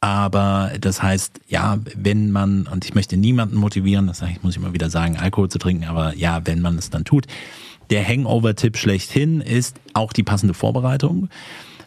Aber 0.00 0.72
das 0.78 1.02
heißt, 1.02 1.40
ja, 1.48 1.78
wenn 1.96 2.30
man, 2.30 2.66
und 2.66 2.84
ich 2.84 2.94
möchte 2.94 3.16
niemanden 3.16 3.56
motivieren, 3.56 4.06
das 4.06 4.22
muss 4.42 4.54
ich 4.54 4.62
immer 4.62 4.74
wieder 4.74 4.90
sagen, 4.90 5.16
Alkohol 5.16 5.48
zu 5.48 5.58
trinken, 5.58 5.84
aber 5.84 6.14
ja, 6.14 6.42
wenn 6.44 6.60
man 6.60 6.76
es 6.76 6.90
dann 6.90 7.04
tut, 7.04 7.26
der 7.94 8.04
Hangover-Tipp 8.04 8.76
schlechthin 8.76 9.40
ist 9.40 9.76
auch 9.92 10.12
die 10.12 10.24
passende 10.24 10.52
Vorbereitung. 10.52 11.28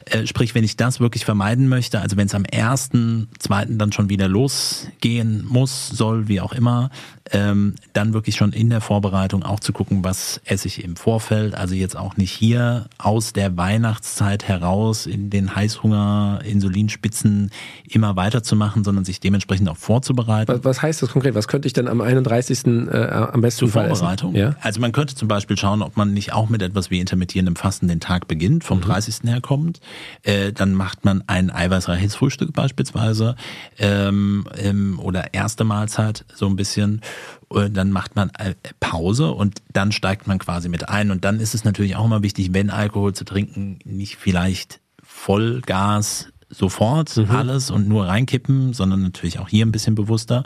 Äh, 0.09 0.27
sprich, 0.27 0.55
wenn 0.55 0.63
ich 0.63 0.77
das 0.77 0.99
wirklich 0.99 1.25
vermeiden 1.25 1.67
möchte, 1.67 1.99
also 2.01 2.17
wenn 2.17 2.27
es 2.27 2.35
am 2.35 2.45
ersten, 2.45 3.27
zweiten 3.39 3.77
dann 3.77 3.91
schon 3.91 4.09
wieder 4.09 4.27
losgehen 4.27 5.45
muss, 5.47 5.89
soll, 5.89 6.27
wie 6.27 6.41
auch 6.41 6.53
immer, 6.53 6.89
ähm, 7.31 7.75
dann 7.93 8.13
wirklich 8.13 8.35
schon 8.35 8.53
in 8.53 8.69
der 8.69 8.81
Vorbereitung 8.81 9.43
auch 9.43 9.59
zu 9.59 9.73
gucken, 9.73 10.03
was 10.03 10.39
esse 10.45 10.67
ich 10.67 10.83
im 10.83 10.95
Vorfeld. 10.95 11.55
Also 11.55 11.75
jetzt 11.75 11.97
auch 11.97 12.17
nicht 12.17 12.31
hier 12.31 12.85
aus 12.97 13.33
der 13.33 13.57
Weihnachtszeit 13.57 14.47
heraus 14.47 15.05
in 15.05 15.29
den 15.29 15.55
Heißhunger, 15.55 16.41
Insulinspitzen 16.45 17.51
immer 17.89 18.15
weiterzumachen, 18.15 18.83
sondern 18.83 19.05
sich 19.05 19.19
dementsprechend 19.19 19.69
auch 19.69 19.77
vorzubereiten. 19.77 20.51
Was, 20.51 20.63
was 20.63 20.81
heißt 20.81 21.01
das 21.01 21.11
konkret? 21.11 21.35
Was 21.35 21.47
könnte 21.47 21.67
ich 21.67 21.73
dann 21.73 21.87
am 21.87 22.01
31. 22.01 22.65
Äh, 22.65 23.07
am 23.07 23.41
besten 23.41 23.59
Zur 23.59 23.69
Vorbereitung? 23.69 24.35
Ja? 24.35 24.55
Also 24.61 24.79
man 24.79 24.91
könnte 24.91 25.15
zum 25.15 25.27
Beispiel 25.27 25.57
schauen, 25.57 25.81
ob 25.81 25.97
man 25.97 26.13
nicht 26.13 26.33
auch 26.33 26.49
mit 26.49 26.61
etwas 26.61 26.91
wie 26.91 26.99
intermittierendem 26.99 27.55
Fasten 27.55 27.87
den 27.87 27.99
Tag 27.99 28.27
beginnt, 28.27 28.63
vom 28.63 28.77
mhm. 28.77 28.83
30. 28.83 29.15
her 29.25 29.41
kommt. 29.41 29.79
Äh, 30.23 30.53
dann 30.53 30.73
macht 30.73 31.05
man 31.05 31.23
ein 31.27 31.49
eiweißreiches 31.49 32.15
Frühstück 32.15 32.53
beispielsweise 32.53 33.35
ähm, 33.77 34.47
ähm, 34.57 34.99
oder 34.99 35.33
erste 35.33 35.63
Mahlzeit 35.63 36.25
so 36.33 36.47
ein 36.47 36.55
bisschen 36.55 37.01
dann 37.49 37.91
macht 37.91 38.17
man 38.17 38.29
äh, 38.37 38.55
Pause 38.81 39.31
und 39.31 39.61
dann 39.71 39.93
steigt 39.93 40.27
man 40.27 40.37
quasi 40.37 40.67
mit 40.67 40.89
ein. 40.89 41.11
Und 41.11 41.23
dann 41.23 41.39
ist 41.39 41.55
es 41.55 41.63
natürlich 41.63 41.95
auch 41.95 42.03
immer 42.03 42.21
wichtig, 42.21 42.49
wenn 42.51 42.69
Alkohol 42.69 43.13
zu 43.13 43.23
trinken, 43.23 43.79
nicht 43.85 44.17
vielleicht 44.17 44.81
Vollgas 45.01 46.27
sofort 46.49 47.15
mhm. 47.15 47.31
alles 47.31 47.71
und 47.71 47.87
nur 47.87 48.07
reinkippen, 48.07 48.73
sondern 48.73 49.01
natürlich 49.01 49.39
auch 49.39 49.49
hier 49.49 49.65
ein 49.65 49.71
bisschen 49.71 49.95
bewusster. 49.95 50.43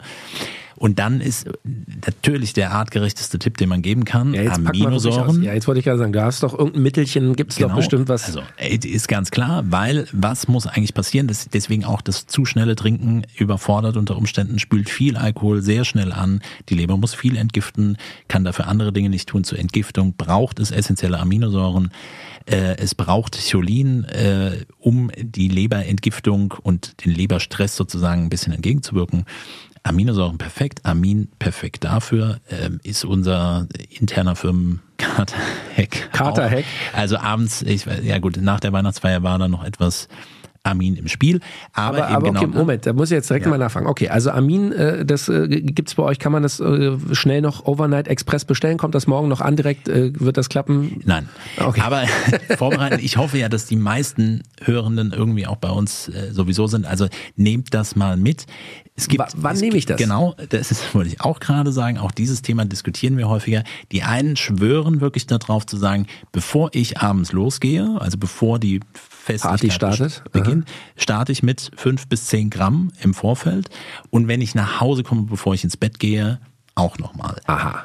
Und 0.82 0.98
dann 0.98 1.20
ist 1.20 1.48
natürlich 2.04 2.54
der 2.54 2.72
artgerechteste 2.72 3.38
Tipp, 3.38 3.56
den 3.56 3.68
man 3.68 3.82
geben 3.82 4.04
kann, 4.04 4.34
Ja, 4.34 4.52
Aminosäuren. 4.52 5.40
Ja, 5.40 5.54
jetzt 5.54 5.68
wollte 5.68 5.78
ich 5.78 5.84
gerade 5.84 6.00
sagen, 6.00 6.12
du 6.12 6.20
hast 6.20 6.42
doch 6.42 6.58
irgendein 6.58 6.82
Mittelchen, 6.82 7.36
gibt 7.36 7.52
es 7.52 7.58
doch 7.58 7.72
bestimmt 7.72 8.08
was. 8.08 8.24
Also 8.24 8.42
ist 8.58 9.06
ganz 9.06 9.30
klar, 9.30 9.62
weil 9.66 10.08
was 10.10 10.48
muss 10.48 10.66
eigentlich 10.66 10.92
passieren? 10.92 11.28
Das, 11.28 11.48
deswegen 11.48 11.84
auch 11.84 12.00
das 12.00 12.26
zu 12.26 12.44
schnelle 12.44 12.74
Trinken 12.74 13.22
überfordert 13.38 13.96
unter 13.96 14.16
Umständen, 14.16 14.58
spült 14.58 14.90
viel 14.90 15.16
Alkohol 15.16 15.62
sehr 15.62 15.84
schnell 15.84 16.10
an. 16.10 16.40
Die 16.68 16.74
Leber 16.74 16.96
muss 16.96 17.14
viel 17.14 17.36
entgiften, 17.36 17.96
kann 18.26 18.42
dafür 18.42 18.66
andere 18.66 18.92
Dinge 18.92 19.08
nicht 19.08 19.28
tun. 19.28 19.44
Zur 19.44 19.60
Entgiftung 19.60 20.14
braucht 20.16 20.58
es 20.58 20.72
essentielle 20.72 21.20
Aminosäuren. 21.20 21.92
Äh, 22.46 22.76
es 22.78 22.96
braucht 22.96 23.38
Cholin, 23.48 24.02
äh, 24.02 24.64
um 24.80 25.12
die 25.16 25.46
Leberentgiftung 25.46 26.54
und 26.60 27.04
den 27.04 27.12
Leberstress 27.12 27.76
sozusagen 27.76 28.24
ein 28.24 28.30
bisschen 28.30 28.52
entgegenzuwirken. 28.52 29.26
Aminosäuren 29.84 30.38
perfekt, 30.38 30.84
Amin 30.84 31.28
perfekt 31.38 31.84
dafür, 31.84 32.40
ähm, 32.50 32.80
ist 32.84 33.04
unser 33.04 33.66
interner 33.98 34.36
Firmen-Kater-Hack. 34.36 36.12
Kater-Hack? 36.12 36.64
Also 36.92 37.18
abends, 37.18 37.62
ich, 37.62 37.86
ja 38.02 38.18
gut, 38.18 38.36
nach 38.40 38.60
der 38.60 38.72
Weihnachtsfeier 38.72 39.22
war 39.22 39.38
da 39.38 39.48
noch 39.48 39.64
etwas 39.64 40.08
Amin 40.64 40.94
im 40.96 41.08
Spiel. 41.08 41.40
Aber, 41.72 42.04
Aber, 42.06 42.08
aber 42.08 42.26
genau, 42.28 42.40
okay, 42.42 42.50
Moment, 42.56 42.86
da 42.86 42.92
muss 42.92 43.10
ich 43.10 43.16
jetzt 43.16 43.28
direkt 43.28 43.46
Ja. 43.46 43.50
mal 43.50 43.58
nachfragen. 43.58 43.86
Okay, 43.88 44.08
also 44.08 44.30
Amin, 44.30 44.70
äh, 44.72 45.04
das 45.04 45.28
äh, 45.28 45.48
gibt's 45.48 45.96
bei 45.96 46.04
euch, 46.04 46.20
kann 46.20 46.30
man 46.30 46.44
das 46.44 46.60
äh, 46.60 46.92
schnell 47.12 47.40
noch 47.40 47.64
Overnight 47.66 48.06
Express 48.06 48.44
bestellen? 48.44 48.78
Kommt 48.78 48.94
das 48.94 49.08
morgen 49.08 49.28
noch 49.28 49.40
an 49.40 49.56
direkt? 49.56 49.88
Äh, 49.88 50.12
wird 50.20 50.36
das 50.36 50.48
klappen? 50.48 51.00
Nein. 51.04 51.28
Okay. 51.58 51.80
Aber 51.80 52.04
vorbereiten, 52.56 53.00
ich 53.02 53.16
hoffe 53.16 53.38
ja, 53.38 53.48
dass 53.48 53.66
die 53.66 53.74
meisten 53.76 54.42
Hörenden 54.62 55.12
irgendwie 55.12 55.46
auch 55.48 55.56
bei 55.56 55.70
uns 55.70 56.08
äh, 56.08 56.30
sowieso 56.32 56.68
sind. 56.68 56.86
Also 56.86 57.08
nehmt 57.34 57.74
das 57.74 57.96
mal 57.96 58.16
mit. 58.16 58.46
Es 58.94 59.08
gibt, 59.08 59.20
Wa- 59.20 59.28
wann 59.36 59.54
es 59.56 59.62
nehme 59.62 59.76
ich 59.76 59.86
das? 59.86 59.96
Genau, 59.96 60.36
das 60.50 60.70
ist, 60.70 60.94
wollte 60.94 61.08
ich 61.08 61.20
auch 61.22 61.40
gerade 61.40 61.72
sagen. 61.72 61.98
Auch 61.98 62.12
dieses 62.12 62.42
Thema 62.42 62.64
diskutieren 62.66 63.16
wir 63.16 63.28
häufiger. 63.28 63.64
Die 63.90 64.02
einen 64.04 64.36
schwören 64.36 65.00
wirklich 65.00 65.26
darauf 65.26 65.66
zu 65.66 65.76
sagen, 65.76 66.06
bevor 66.30 66.70
ich 66.72 66.98
abends 67.00 67.32
losgehe, 67.32 67.96
also 67.98 68.18
bevor 68.18 68.58
die 68.60 68.80
Festlichkeit 68.92 69.50
Party 69.50 69.70
startet? 69.70 70.22
beginnt, 70.32 70.51
starte 70.96 71.32
ich 71.32 71.42
mit 71.42 71.70
fünf 71.76 72.06
bis 72.08 72.26
zehn 72.26 72.50
Gramm 72.50 72.92
im 73.00 73.14
Vorfeld. 73.14 73.68
Und 74.10 74.28
wenn 74.28 74.40
ich 74.40 74.54
nach 74.54 74.80
Hause 74.80 75.02
komme, 75.02 75.22
bevor 75.22 75.54
ich 75.54 75.64
ins 75.64 75.76
Bett 75.76 75.98
gehe, 75.98 76.40
auch 76.74 76.98
nochmal. 76.98 77.40
Aha. 77.46 77.84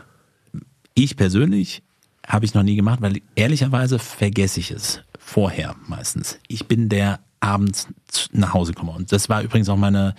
Ich 0.94 1.16
persönlich 1.18 1.84
habe 2.26 2.46
ich 2.46 2.54
noch 2.54 2.64
nie 2.64 2.76
gemacht, 2.76 3.02
weil 3.02 3.22
ehrlicherweise 3.36 4.00
vergesse 4.00 4.60
ich 4.60 4.72
es 4.72 5.02
vorher 5.18 5.76
meistens. 5.88 6.40
Ich 6.48 6.68
bin 6.68 6.90
der 6.90 7.20
abends 7.40 7.88
nach 8.32 8.54
Hause 8.54 8.74
komme. 8.74 8.92
Und 8.92 9.12
das 9.12 9.30
war 9.30 9.44
übrigens 9.44 9.70
auch 9.70 9.78
meine 9.78 10.16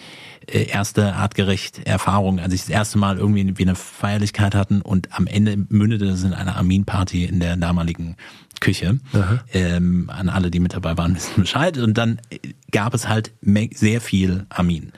äh, 0.47 0.65
erste 0.65 1.15
artgerecht 1.15 1.87
Erfahrung, 1.87 2.39
als 2.39 2.55
ich 2.55 2.63
das 2.63 2.71
erste 2.71 2.99
Mal 2.99 3.19
irgendwie 3.19 3.59
wie 3.59 3.63
eine 3.63 3.75
Feierlichkeit 3.75 4.55
hatten 4.55 4.83
und 4.83 5.13
am 5.13 5.27
Ende 5.27 5.57
mündete 5.69 6.07
das 6.07 6.23
in 6.23 6.33
einer 6.33 6.57
Amin-Party 6.57 7.25
in 7.25 7.41
der 7.41 7.57
damaligen 7.57 8.17
Küche. 8.61 8.99
Ähm, 9.53 10.11
an 10.13 10.29
alle, 10.29 10.51
die 10.51 10.61
mit 10.61 10.75
dabei 10.75 10.97
waren, 10.97 11.15
wissen 11.17 11.43
Bescheid. 11.43 11.79
Und 11.79 11.99
dann 11.99 12.21
äh, 12.31 12.39
gab 12.71 12.95
es 12.95 13.09
halt 13.09 13.33
sehr 13.75 14.01
viel 14.01 14.47
Amin. 14.49 14.93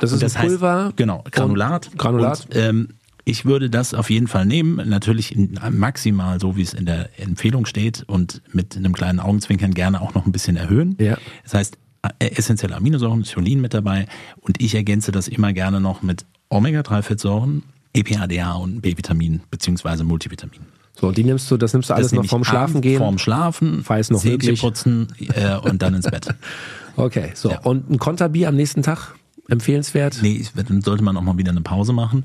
Das 0.00 0.12
ist 0.12 0.22
ein 0.36 0.46
Pulver 0.46 0.92
genau, 0.96 1.24
Granulat. 1.30 1.90
Granulat. 1.96 2.46
Und, 2.46 2.56
ähm, 2.56 2.88
ich 3.24 3.44
würde 3.44 3.70
das 3.70 3.94
auf 3.94 4.10
jeden 4.10 4.28
Fall 4.28 4.46
nehmen, 4.46 4.88
natürlich 4.88 5.36
maximal 5.70 6.40
so, 6.40 6.56
wie 6.56 6.62
es 6.62 6.74
in 6.74 6.86
der 6.86 7.08
Empfehlung 7.18 7.66
steht 7.66 8.04
und 8.06 8.42
mit 8.52 8.76
einem 8.76 8.92
kleinen 8.92 9.20
Augenzwinkern 9.20 9.72
gerne 9.72 10.02
auch 10.02 10.14
noch 10.14 10.26
ein 10.26 10.32
bisschen 10.32 10.56
erhöhen. 10.56 10.96
Ja. 10.98 11.16
Das 11.42 11.54
heißt, 11.54 11.78
äh, 12.18 12.26
essentielle 12.26 12.76
Aminosäuren, 12.76 13.24
Cholin 13.24 13.60
mit 13.60 13.72
dabei 13.72 14.06
und 14.40 14.60
ich 14.60 14.74
ergänze 14.74 15.10
das 15.10 15.28
immer 15.28 15.52
gerne 15.52 15.80
noch 15.80 16.02
mit 16.02 16.26
Omega-3-Fettsäuren, 16.50 17.62
EPA-DH 17.94 18.56
und 18.56 18.82
B-Vitamin 18.82 19.40
beziehungsweise 19.50 20.04
Multivitamin. 20.04 20.60
So, 20.92 21.10
die 21.10 21.24
nimmst 21.24 21.50
du, 21.50 21.56
das 21.56 21.72
nimmst 21.72 21.90
du 21.90 21.94
alles 21.94 22.12
noch 22.12 22.24
vorm 22.26 22.44
Schlafen 22.44 22.80
gehen. 22.80 22.98
Vorm 22.98 23.18
Schlafen, 23.18 23.82
falls 23.82 24.10
noch 24.10 24.22
möglich. 24.22 24.60
putzen 24.60 25.08
äh, 25.34 25.56
und 25.56 25.82
dann 25.82 25.94
ins 25.94 26.10
Bett. 26.10 26.28
Okay, 26.96 27.32
so. 27.34 27.50
Ja. 27.50 27.58
Und 27.62 27.90
ein 27.90 27.98
Konterbier 27.98 28.48
am 28.48 28.54
nächsten 28.54 28.84
Tag? 28.84 29.16
Empfehlenswert? 29.48 30.18
Nee, 30.22 30.42
dann 30.54 30.80
sollte 30.80 31.04
man 31.04 31.16
auch 31.16 31.22
mal 31.22 31.36
wieder 31.36 31.50
eine 31.50 31.60
Pause 31.60 31.92
machen. 31.92 32.24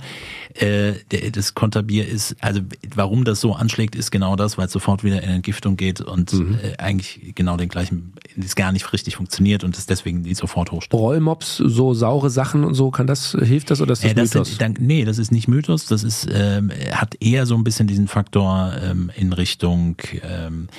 Äh, 0.54 0.94
der, 1.12 1.32
das 1.32 1.54
Konterbier 1.54 2.08
ist, 2.08 2.36
also 2.40 2.62
warum 2.96 3.26
das 3.26 3.42
so 3.42 3.54
anschlägt, 3.54 3.96
ist 3.96 4.10
genau 4.10 4.38
das, 4.38 4.58
weil 4.58 4.68
es 4.68 4.72
sofort 4.72 5.04
wieder 5.04 5.22
in 5.22 5.30
Entgiftung 5.30 5.76
geht 5.76 6.00
und 6.00 6.32
äh, 6.34 6.78
eigentlich 6.78 7.34
genau 7.36 7.58
den 7.58 7.68
gleichen, 7.68 8.14
es 8.38 8.56
gar 8.56 8.72
nicht 8.72 8.92
richtig 8.94 9.18
funktioniert 9.18 9.66
und 9.66 9.78
es 9.78 9.86
deswegen 9.86 10.24
die 10.24 10.34
sofort 10.34 10.72
hochsteigt. 10.72 10.94
Rollmops, 10.94 11.58
so 11.58 11.94
saure 11.94 12.30
Sachen 12.30 12.64
und 12.64 12.74
so, 12.74 12.90
kann 12.90 13.06
das, 13.06 13.32
hilft 13.32 13.70
das 13.70 13.82
oder 13.82 13.94
ist 13.94 14.04
das 14.04 14.12
Äh, 14.12 14.16
das 14.16 14.34
Mythos? 14.34 14.50
sind, 14.50 14.62
dann, 14.62 14.76
nee, 14.80 15.04
das 15.04 15.18
ist 15.18 15.32
nicht 15.32 15.50
Mythos, 15.50 15.88
das 15.88 16.04
ist, 16.04 16.28
ähm, 16.32 16.72
hat 16.92 17.16
eher 17.20 17.46
so 17.46 17.56
ein 17.56 17.66
bisschen 17.66 17.88
diesen 17.88 18.08
Faktor 18.08 18.74
ähm, 18.82 19.12
in 19.18 19.34
Richtung 19.34 19.98
ähm, 20.24 20.70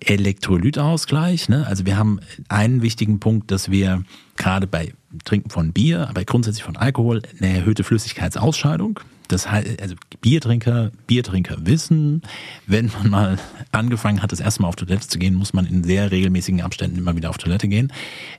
Elektrolytausgleich. 0.00 1.48
Ne? 1.48 1.66
Also 1.66 1.86
wir 1.86 1.96
haben 1.96 2.20
einen 2.48 2.82
wichtigen 2.82 3.20
Punkt, 3.20 3.50
dass 3.50 3.70
wir 3.70 4.04
gerade 4.42 4.66
bei 4.66 4.92
Trinken 5.24 5.50
von 5.50 5.72
Bier, 5.72 6.08
aber 6.08 6.24
grundsätzlich 6.24 6.64
von 6.64 6.76
Alkohol, 6.76 7.22
eine 7.38 7.56
erhöhte 7.58 7.84
Flüssigkeitsausscheidung. 7.84 8.98
Das 9.28 9.50
heißt, 9.50 9.80
also 9.80 9.94
Biertrinker, 10.20 10.90
Biertrinker 11.06 11.56
wissen, 11.60 12.22
wenn 12.66 12.90
man 12.98 13.10
mal 13.10 13.38
angefangen 13.70 14.20
hat, 14.20 14.32
das 14.32 14.40
erste 14.40 14.62
Mal 14.62 14.68
auf 14.68 14.76
Toilette 14.76 15.06
zu 15.06 15.18
gehen, 15.18 15.34
muss 15.34 15.52
man 15.52 15.66
in 15.66 15.84
sehr 15.84 16.10
regelmäßigen 16.10 16.60
Abständen 16.60 16.98
immer 16.98 17.16
wieder 17.16 17.30
auf 17.30 17.38
Toilette 17.38 17.68
gehen. 17.68 17.92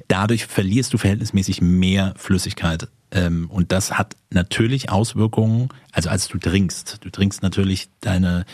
Dadurch 0.08 0.46
verlierst 0.46 0.94
du 0.94 0.98
verhältnismäßig 0.98 1.62
mehr 1.62 2.14
Flüssigkeit 2.18 2.90
ähm, 3.12 3.50
und 3.50 3.72
das 3.72 3.98
hat 3.98 4.16
natürlich 4.30 4.92
Auswirkungen, 4.92 5.70
also 5.92 6.10
als 6.10 6.28
du 6.28 6.38
trinkst. 6.38 7.00
Du 7.02 7.10
trinkst 7.10 7.42
natürlich 7.42 7.90
deine 8.02 8.46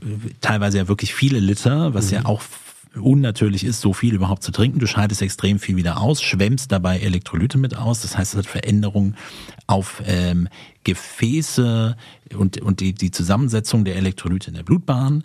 äh, 0.00 0.06
teilweise 0.40 0.78
ja 0.78 0.88
wirklich 0.88 1.14
viele 1.14 1.40
Liter, 1.40 1.94
was 1.94 2.10
ja 2.10 2.26
auch 2.26 2.42
unnatürlich 2.96 3.64
ist, 3.64 3.80
so 3.80 3.92
viel 3.92 4.14
überhaupt 4.14 4.42
zu 4.42 4.52
trinken. 4.52 4.78
Du 4.78 4.86
scheidest 4.86 5.22
extrem 5.22 5.58
viel 5.58 5.76
wieder 5.76 6.00
aus, 6.00 6.22
schwemmst 6.22 6.70
dabei 6.72 7.00
Elektrolyte 7.00 7.58
mit 7.58 7.76
aus. 7.76 8.02
Das 8.02 8.16
heißt, 8.16 8.34
es 8.34 8.38
hat 8.38 8.46
Veränderungen 8.46 9.16
auf 9.66 10.02
ähm, 10.06 10.48
Gefäße 10.84 11.96
und, 12.36 12.60
und 12.60 12.80
die, 12.80 12.92
die 12.92 13.10
Zusammensetzung 13.10 13.84
der 13.84 13.96
Elektrolyte 13.96 14.48
in 14.48 14.54
der 14.54 14.62
Blutbahn 14.62 15.24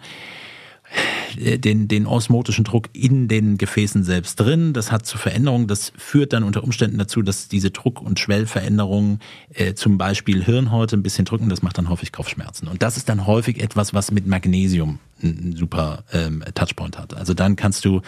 den, 1.36 1.88
den 1.88 2.06
osmotischen 2.06 2.63
Druck 2.63 2.89
in 2.93 3.28
den 3.28 3.58
Gefäßen 3.58 4.04
selbst 4.04 4.39
drin. 4.39 4.73
Das 4.73 4.91
hat 4.91 5.06
zu 5.06 5.17
Veränderungen. 5.17 5.67
Das 5.67 5.91
führt 5.97 6.34
dann 6.34 6.43
unter 6.43 6.63
Umständen 6.63 6.97
dazu, 6.97 7.21
dass 7.21 7.47
diese 7.47 7.71
Druck- 7.71 8.02
und 8.02 8.19
Schwellveränderungen 8.19 9.19
äh, 9.54 9.73
zum 9.73 9.97
Beispiel 9.97 10.43
Hirnhäute 10.43 10.97
ein 10.97 11.04
bisschen 11.04 11.25
drücken. 11.25 11.49
Das 11.49 11.62
macht 11.62 11.78
dann 11.78 11.89
häufig 11.89 12.12
Kopfschmerzen. 12.12 12.67
Und 12.67 12.82
das 12.82 12.97
ist 12.97 13.10
dann 13.10 13.25
häufig 13.28 13.62
etwas, 13.62 13.93
was 13.93 14.12
mit 14.12 14.28
Magnesium 14.28 14.99
einen 15.21 15.56
super 15.56 16.04
ähm, 16.12 16.43
Touchpoint 16.56 16.97
hat. 16.97 17.13
Also 17.13 17.34
dann 17.34 17.56
kannst 17.56 17.86
du 17.86 18.02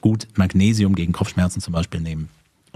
gut 0.00 0.28
Magnesium 0.36 0.94
gegen 0.94 1.12
Kopfschmerzen 1.12 1.60
zum 1.60 1.72
Beispiel 1.72 2.00
nehmen. 2.00 2.28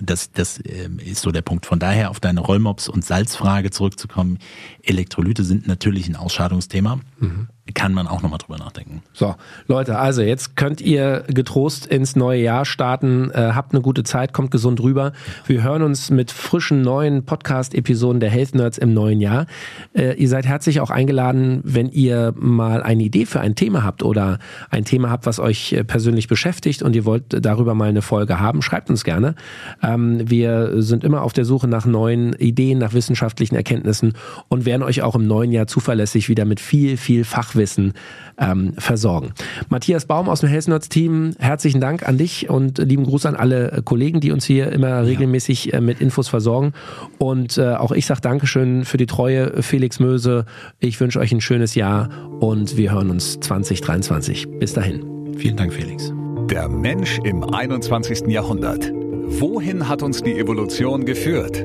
Das, 0.02 0.32
das 0.32 0.60
ähm, 0.64 0.98
ist 0.98 1.20
so 1.20 1.30
der 1.30 1.42
Punkt. 1.42 1.66
Von 1.66 1.78
daher 1.78 2.10
auf 2.10 2.20
deine 2.20 2.40
Rollmops- 2.40 2.88
und 2.88 3.04
Salzfrage 3.04 3.70
zurückzukommen. 3.70 4.38
Elektrolyte 4.82 5.44
sind 5.44 5.66
natürlich 5.66 6.08
ein 6.08 6.16
Ausscheidungsthema. 6.16 7.00
Kann 7.74 7.94
man 7.94 8.08
auch 8.08 8.22
nochmal 8.22 8.38
drüber 8.38 8.58
nachdenken. 8.58 9.02
So, 9.12 9.36
Leute, 9.68 9.98
also 9.98 10.22
jetzt 10.22 10.56
könnt 10.56 10.80
ihr 10.80 11.24
getrost 11.28 11.86
ins 11.86 12.16
neue 12.16 12.42
Jahr 12.42 12.64
starten. 12.64 13.30
Äh, 13.30 13.52
habt 13.54 13.72
eine 13.72 13.82
gute 13.82 14.02
Zeit, 14.02 14.32
kommt 14.32 14.50
gesund 14.50 14.80
rüber. 14.80 15.12
Wir 15.46 15.62
hören 15.62 15.82
uns 15.82 16.10
mit 16.10 16.32
frischen 16.32 16.82
neuen 16.82 17.24
Podcast-Episoden 17.24 18.18
der 18.18 18.30
Health 18.30 18.54
Nerds 18.54 18.78
im 18.78 18.92
neuen 18.92 19.20
Jahr. 19.20 19.46
Äh, 19.94 20.14
ihr 20.14 20.28
seid 20.28 20.46
herzlich 20.46 20.80
auch 20.80 20.90
eingeladen, 20.90 21.60
wenn 21.62 21.88
ihr 21.90 22.34
mal 22.36 22.82
eine 22.82 23.04
Idee 23.04 23.26
für 23.26 23.40
ein 23.40 23.54
Thema 23.54 23.84
habt 23.84 24.02
oder 24.02 24.38
ein 24.70 24.84
Thema 24.84 25.10
habt, 25.10 25.26
was 25.26 25.38
euch 25.38 25.72
äh, 25.72 25.84
persönlich 25.84 26.28
beschäftigt 26.28 26.82
und 26.82 26.96
ihr 26.96 27.04
wollt 27.04 27.44
darüber 27.44 27.74
mal 27.74 27.88
eine 27.88 28.02
Folge 28.02 28.40
haben, 28.40 28.62
schreibt 28.62 28.90
uns 28.90 29.04
gerne. 29.04 29.34
Ähm, 29.82 30.28
wir 30.28 30.82
sind 30.82 31.04
immer 31.04 31.22
auf 31.22 31.34
der 31.34 31.44
Suche 31.44 31.68
nach 31.68 31.86
neuen 31.86 32.32
Ideen, 32.34 32.78
nach 32.78 32.94
wissenschaftlichen 32.94 33.54
Erkenntnissen 33.54 34.14
und 34.48 34.64
werden 34.64 34.82
euch 34.82 35.02
auch 35.02 35.14
im 35.14 35.26
neuen 35.26 35.52
Jahr 35.52 35.66
zuverlässig 35.66 36.28
wieder 36.28 36.44
mit 36.44 36.58
viel, 36.58 36.96
viel 36.96 37.24
Fachwissen 37.50 37.92
ähm, 38.38 38.72
versorgen. 38.78 39.32
Matthias 39.68 40.06
Baum 40.06 40.28
aus 40.28 40.40
dem 40.40 40.48
Health 40.48 40.68
Nerds 40.68 40.88
Team, 40.88 41.34
herzlichen 41.38 41.80
Dank 41.80 42.06
an 42.08 42.16
dich 42.16 42.48
und 42.48 42.78
lieben 42.78 43.04
Gruß 43.04 43.26
an 43.26 43.36
alle 43.36 43.72
äh, 43.72 43.82
Kollegen, 43.82 44.20
die 44.20 44.32
uns 44.32 44.44
hier 44.44 44.72
immer 44.72 45.04
regelmäßig 45.04 45.74
äh, 45.74 45.80
mit 45.80 46.00
Infos 46.00 46.28
versorgen. 46.28 46.72
Und 47.18 47.58
äh, 47.58 47.74
auch 47.74 47.92
ich 47.92 48.06
sage 48.06 48.20
Dankeschön 48.20 48.84
für 48.84 48.96
die 48.96 49.06
Treue, 49.06 49.62
Felix 49.62 50.00
Möse. 50.00 50.46
Ich 50.78 51.00
wünsche 51.00 51.18
euch 51.18 51.32
ein 51.32 51.40
schönes 51.40 51.74
Jahr 51.74 52.08
und 52.40 52.76
wir 52.76 52.92
hören 52.92 53.10
uns 53.10 53.40
2023. 53.40 54.46
Bis 54.58 54.72
dahin. 54.72 55.04
Vielen 55.36 55.56
Dank, 55.56 55.72
Felix. 55.72 56.12
Der 56.50 56.68
Mensch 56.68 57.18
im 57.24 57.44
21. 57.44 58.26
Jahrhundert. 58.28 58.90
Wohin 58.92 59.88
hat 59.88 60.02
uns 60.02 60.22
die 60.22 60.38
Evolution 60.38 61.04
geführt? 61.04 61.64